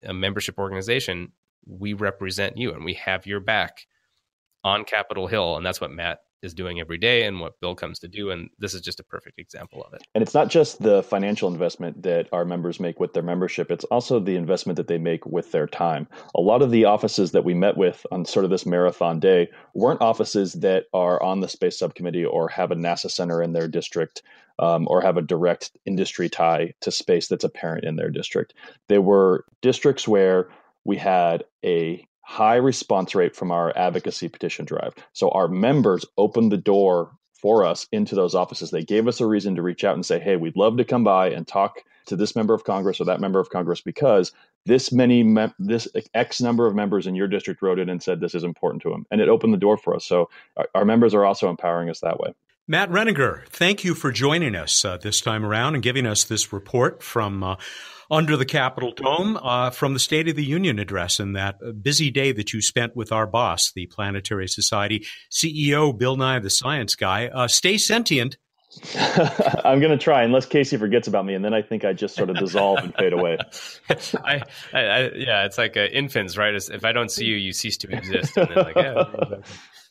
a 0.04 0.14
membership 0.14 0.60
organization, 0.60 1.32
we 1.66 1.94
represent 1.94 2.56
you 2.56 2.72
and 2.72 2.86
we 2.86 2.94
have 2.94 3.26
your 3.26 3.40
back 3.40 3.88
on 4.64 4.86
Capitol 4.86 5.26
Hill. 5.26 5.58
And 5.58 5.66
that's 5.66 5.82
what 5.82 5.92
Matt 5.92 6.20
is 6.44 6.54
doing 6.54 6.80
every 6.80 6.98
day 6.98 7.24
and 7.24 7.40
what 7.40 7.60
Bill 7.60 7.74
comes 7.74 8.00
to 8.00 8.08
do. 8.08 8.30
And 8.30 8.50
this 8.60 8.74
is 8.74 8.82
just 8.82 9.00
a 9.00 9.04
perfect 9.04 9.40
example 9.40 9.84
of 9.84 9.94
it. 9.94 10.04
And 10.14 10.22
it's 10.22 10.34
not 10.34 10.50
just 10.50 10.82
the 10.82 11.02
financial 11.04 11.50
investment 11.50 12.04
that 12.04 12.28
our 12.32 12.46
members 12.46 12.80
make 12.80 13.00
with 13.00 13.14
their 13.14 13.24
membership, 13.24 13.72
it's 13.72 13.86
also 13.86 14.20
the 14.20 14.36
investment 14.36 14.78
that 14.78 14.88
they 14.88 14.98
make 14.98 15.26
with 15.26 15.52
their 15.52 15.68
time. 15.68 16.08
A 16.36 16.42
lot 16.42 16.62
of 16.62 16.70
the 16.70 16.86
offices 16.86 17.32
that 17.32 17.46
we 17.46 17.54
met 17.54 17.78
with 17.78 18.06
on 18.12 18.26
sort 18.26 18.46
of 18.46 18.52
this 18.52 18.66
marathon 18.66 19.20
day 19.20 19.50
weren't 19.74 20.02
offices 20.02 20.54
that 20.54 20.86
are 20.94 21.22
on 21.24 21.40
the 21.40 21.48
space 21.48 21.80
subcommittee 21.80 22.26
or 22.26 22.50
have 22.50 22.72
a 22.72 22.76
NASA 22.76 23.10
center 23.10 23.42
in 23.42 23.54
their 23.54 23.68
district. 23.68 24.22
Um, 24.60 24.88
or 24.88 25.02
have 25.02 25.18
a 25.18 25.24
direct 25.24 25.72
industry 25.88 26.30
tie 26.30 26.76
to 26.82 26.92
space 26.92 27.28
that's 27.28 27.44
apparent 27.44 27.86
in 27.86 27.96
their 27.96 28.12
district. 28.12 28.54
They 28.88 29.00
were 29.00 29.46
districts 29.64 30.08
where 30.08 30.50
we 30.86 30.96
had 30.96 31.44
a 31.66 32.08
high 32.24 32.56
response 32.56 33.14
rate 33.14 33.36
from 33.36 33.52
our 33.52 33.72
advocacy 33.78 34.30
petition 34.30 34.66
drive. 34.66 34.96
So 35.12 35.30
our 35.30 35.48
members 35.48 36.06
opened 36.18 36.52
the 36.52 36.58
door 36.58 37.12
for 37.34 37.66
us 37.66 37.88
into 37.92 38.16
those 38.16 38.34
offices. 38.34 38.72
They 38.72 38.84
gave 38.84 39.08
us 39.08 39.20
a 39.20 39.28
reason 39.28 39.56
to 39.56 39.62
reach 39.62 39.84
out 39.84 39.96
and 39.96 40.06
say, 40.06 40.20
"Hey, 40.20 40.38
we'd 40.38 40.56
love 40.56 40.78
to 40.78 40.86
come 40.86 41.04
by 41.04 41.30
and 41.30 41.46
talk 41.46 41.84
to 42.06 42.16
this 42.16 42.36
member 42.36 42.54
of 42.54 42.64
Congress 42.64 43.00
or 43.02 43.06
that 43.06 43.20
member 43.20 43.40
of 43.40 43.50
Congress 43.50 43.82
because 43.82 44.32
this 44.66 44.92
many 44.94 45.24
mem- 45.24 45.54
this 45.60 45.88
X 46.14 46.42
number 46.42 46.66
of 46.66 46.74
members 46.74 47.06
in 47.06 47.16
your 47.16 47.28
district 47.28 47.62
wrote 47.62 47.80
in 47.80 47.90
and 47.90 48.02
said 48.02 48.22
this 48.22 48.36
is 48.36 48.46
important 48.46 48.82
to 48.84 48.90
them." 48.90 49.06
And 49.12 49.20
it 49.20 49.28
opened 49.28 49.54
the 49.54 49.58
door 49.58 49.78
for 49.78 49.94
us. 49.94 50.06
So 50.06 50.30
our, 50.56 50.70
our 50.74 50.86
members 50.86 51.14
are 51.14 51.26
also 51.26 51.50
empowering 51.50 51.90
us 51.90 52.00
that 52.00 52.20
way. 52.20 52.34
Matt 52.66 52.90
Reniger, 52.90 53.46
thank 53.50 53.84
you 53.84 53.94
for 53.94 54.14
joining 54.14 54.56
us 54.56 54.86
uh, 54.86 54.96
this 54.96 55.20
time 55.20 55.46
around 55.46 55.74
and 55.74 55.84
giving 55.84 56.06
us 56.06 56.24
this 56.24 56.54
report 56.54 57.04
from 57.04 57.44
uh, 57.44 57.56
under 58.14 58.38
the 58.38 58.46
Capitol 58.46 58.94
dome 58.96 59.38
uh, 59.38 59.72
from 59.72 59.94
the 59.94 60.00
State 60.00 60.28
of 60.28 60.36
the 60.36 60.46
Union 60.46 60.78
address 60.78 61.20
and 61.20 61.36
that 61.36 61.56
busy 61.82 62.12
day 62.12 62.32
that 62.32 62.54
you 62.54 62.62
spent 62.62 62.96
with 62.96 63.12
our 63.12 63.26
boss, 63.26 63.72
the 63.76 63.88
Planetary 63.88 64.48
Society 64.48 65.06
CEO, 65.32 65.98
Bill 65.98 66.16
Nye, 66.16 66.38
the 66.38 66.52
science 66.52 66.94
guy. 66.94 67.28
Uh, 67.28 67.48
stay 67.48 67.76
sentient. 67.80 68.38
I'm 69.66 69.80
going 69.80 69.92
to 69.92 69.98
try, 69.98 70.24
unless 70.24 70.46
Casey 70.46 70.78
forgets 70.78 71.08
about 71.08 71.26
me, 71.26 71.34
and 71.34 71.44
then 71.44 71.56
I 71.56 71.64
think 71.64 71.86
I 71.86 71.94
just 71.94 72.16
sort 72.16 72.30
of 72.30 72.38
dissolve 72.38 72.80
and 72.80 72.94
fade 72.96 73.14
away. 73.14 73.38
I, 73.90 74.42
I, 74.74 74.80
I, 74.80 75.00
yeah, 75.16 75.46
it's 75.46 75.58
like 75.58 75.76
uh, 75.76 75.82
infants, 75.82 76.38
right? 76.38 76.54
It's, 76.54 76.70
if 76.70 76.86
I 76.86 76.92
don't 76.92 77.10
see 77.10 77.26
you, 77.26 77.36
you 77.36 77.52
cease 77.52 77.78
to 77.78 77.96
exist. 77.96 78.38
And 78.38 78.56
like, 78.56 78.76
yeah, 78.76 79.04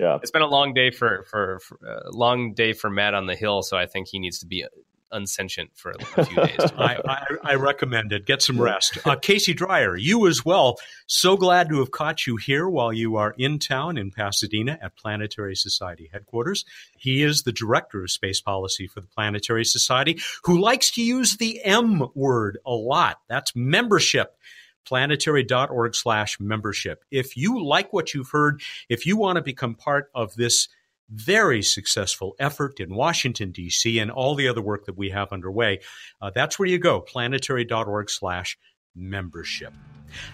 yeah, 0.00 0.16
it's 0.22 0.32
been 0.32 0.42
a 0.42 0.48
long 0.48 0.74
day 0.74 0.90
for 0.90 1.24
for, 1.28 1.60
for 1.60 1.78
uh, 1.88 2.10
long 2.10 2.54
day 2.54 2.72
for 2.72 2.90
Matt 2.90 3.14
on 3.14 3.26
the 3.26 3.36
Hill, 3.36 3.62
so 3.62 3.76
I 3.76 3.86
think 3.86 4.08
he 4.08 4.18
needs 4.18 4.40
to 4.40 4.46
be 4.46 4.64
unsentient 5.12 5.70
for 5.74 5.92
a 5.92 6.24
few 6.24 6.36
days. 6.36 6.56
I, 6.76 6.98
I, 7.06 7.24
I, 7.42 7.54
recommend 7.54 8.12
it. 8.12 8.26
Get 8.26 8.42
some 8.42 8.60
rest. 8.60 8.98
Uh, 9.06 9.16
Casey 9.16 9.54
Dreyer, 9.54 9.96
you 9.96 10.26
as 10.26 10.44
well. 10.44 10.78
So 11.06 11.36
glad 11.36 11.68
to 11.68 11.78
have 11.78 11.90
caught 11.90 12.26
you 12.26 12.36
here 12.36 12.68
while 12.68 12.92
you 12.92 13.16
are 13.16 13.34
in 13.38 13.58
town 13.58 13.98
in 13.98 14.10
Pasadena 14.10 14.78
at 14.82 14.96
Planetary 14.96 15.54
Society 15.54 16.08
headquarters. 16.12 16.64
He 16.96 17.22
is 17.22 17.42
the 17.42 17.52
director 17.52 18.02
of 18.02 18.10
space 18.10 18.40
policy 18.40 18.86
for 18.86 19.00
the 19.00 19.06
Planetary 19.06 19.64
Society, 19.64 20.20
who 20.44 20.58
likes 20.58 20.90
to 20.92 21.02
use 21.02 21.36
the 21.36 21.62
M 21.62 22.08
word 22.14 22.58
a 22.66 22.72
lot. 22.72 23.18
That's 23.28 23.54
membership. 23.54 24.36
planetary.org 24.84 25.94
slash 25.94 26.40
membership. 26.40 27.04
If 27.10 27.36
you 27.36 27.64
like 27.64 27.92
what 27.92 28.14
you've 28.14 28.30
heard, 28.30 28.62
if 28.88 29.06
you 29.06 29.16
want 29.16 29.36
to 29.36 29.42
become 29.42 29.74
part 29.74 30.10
of 30.14 30.34
this 30.34 30.68
very 31.12 31.62
successful 31.62 32.34
effort 32.38 32.80
in 32.80 32.94
Washington, 32.94 33.52
D.C., 33.52 33.98
and 33.98 34.10
all 34.10 34.34
the 34.34 34.48
other 34.48 34.62
work 34.62 34.86
that 34.86 34.96
we 34.96 35.10
have 35.10 35.32
underway, 35.32 35.80
uh, 36.20 36.30
that's 36.34 36.58
where 36.58 36.68
you 36.68 36.78
go, 36.78 37.00
planetary.org 37.00 38.10
slash 38.10 38.58
membership. 38.94 39.72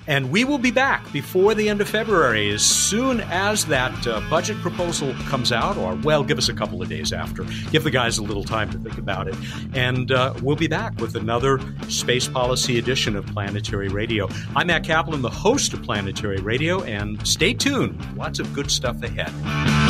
And 0.07 0.31
we 0.31 0.45
will 0.45 0.59
be 0.59 0.71
back 0.71 1.11
before 1.13 1.55
the 1.55 1.69
end 1.69 1.81
of 1.81 1.89
February 1.89 2.51
as 2.51 2.63
soon 2.63 3.21
as 3.21 3.67
that 3.67 4.07
uh, 4.07 4.21
budget 4.29 4.57
proposal 4.59 5.15
comes 5.29 5.53
out, 5.53 5.77
or, 5.77 5.95
well, 5.97 6.25
give 6.25 6.39
us 6.39 6.49
a 6.49 6.53
couple 6.53 6.83
of 6.83 6.89
days 6.89 7.13
after. 7.13 7.45
Give 7.71 7.85
the 7.85 7.91
guys 7.91 8.19
a 8.19 8.23
little 8.23 8.43
time 8.43 8.71
to 8.71 8.79
think 8.79 8.99
about 8.99 9.29
it. 9.29 9.37
And 9.75 10.11
uh, 10.11 10.35
we'll 10.43 10.57
be 10.57 10.67
back 10.67 10.99
with 11.01 11.15
another 11.15 11.61
space 11.89 12.27
policy 12.27 12.79
edition 12.79 13.15
of 13.15 13.27
Planetary 13.27 13.89
Radio. 13.89 14.29
I'm 14.57 14.67
Matt 14.67 14.85
Kaplan, 14.85 15.23
the 15.23 15.31
host 15.31 15.73
of 15.75 15.83
Planetary 15.83 16.41
Radio, 16.41 16.83
and 16.83 17.25
stay 17.27 17.55
tuned. 17.55 18.05
Lots 18.17 18.41
of 18.41 18.53
good 18.53 18.71
stuff 18.71 19.03
ahead. 19.03 19.88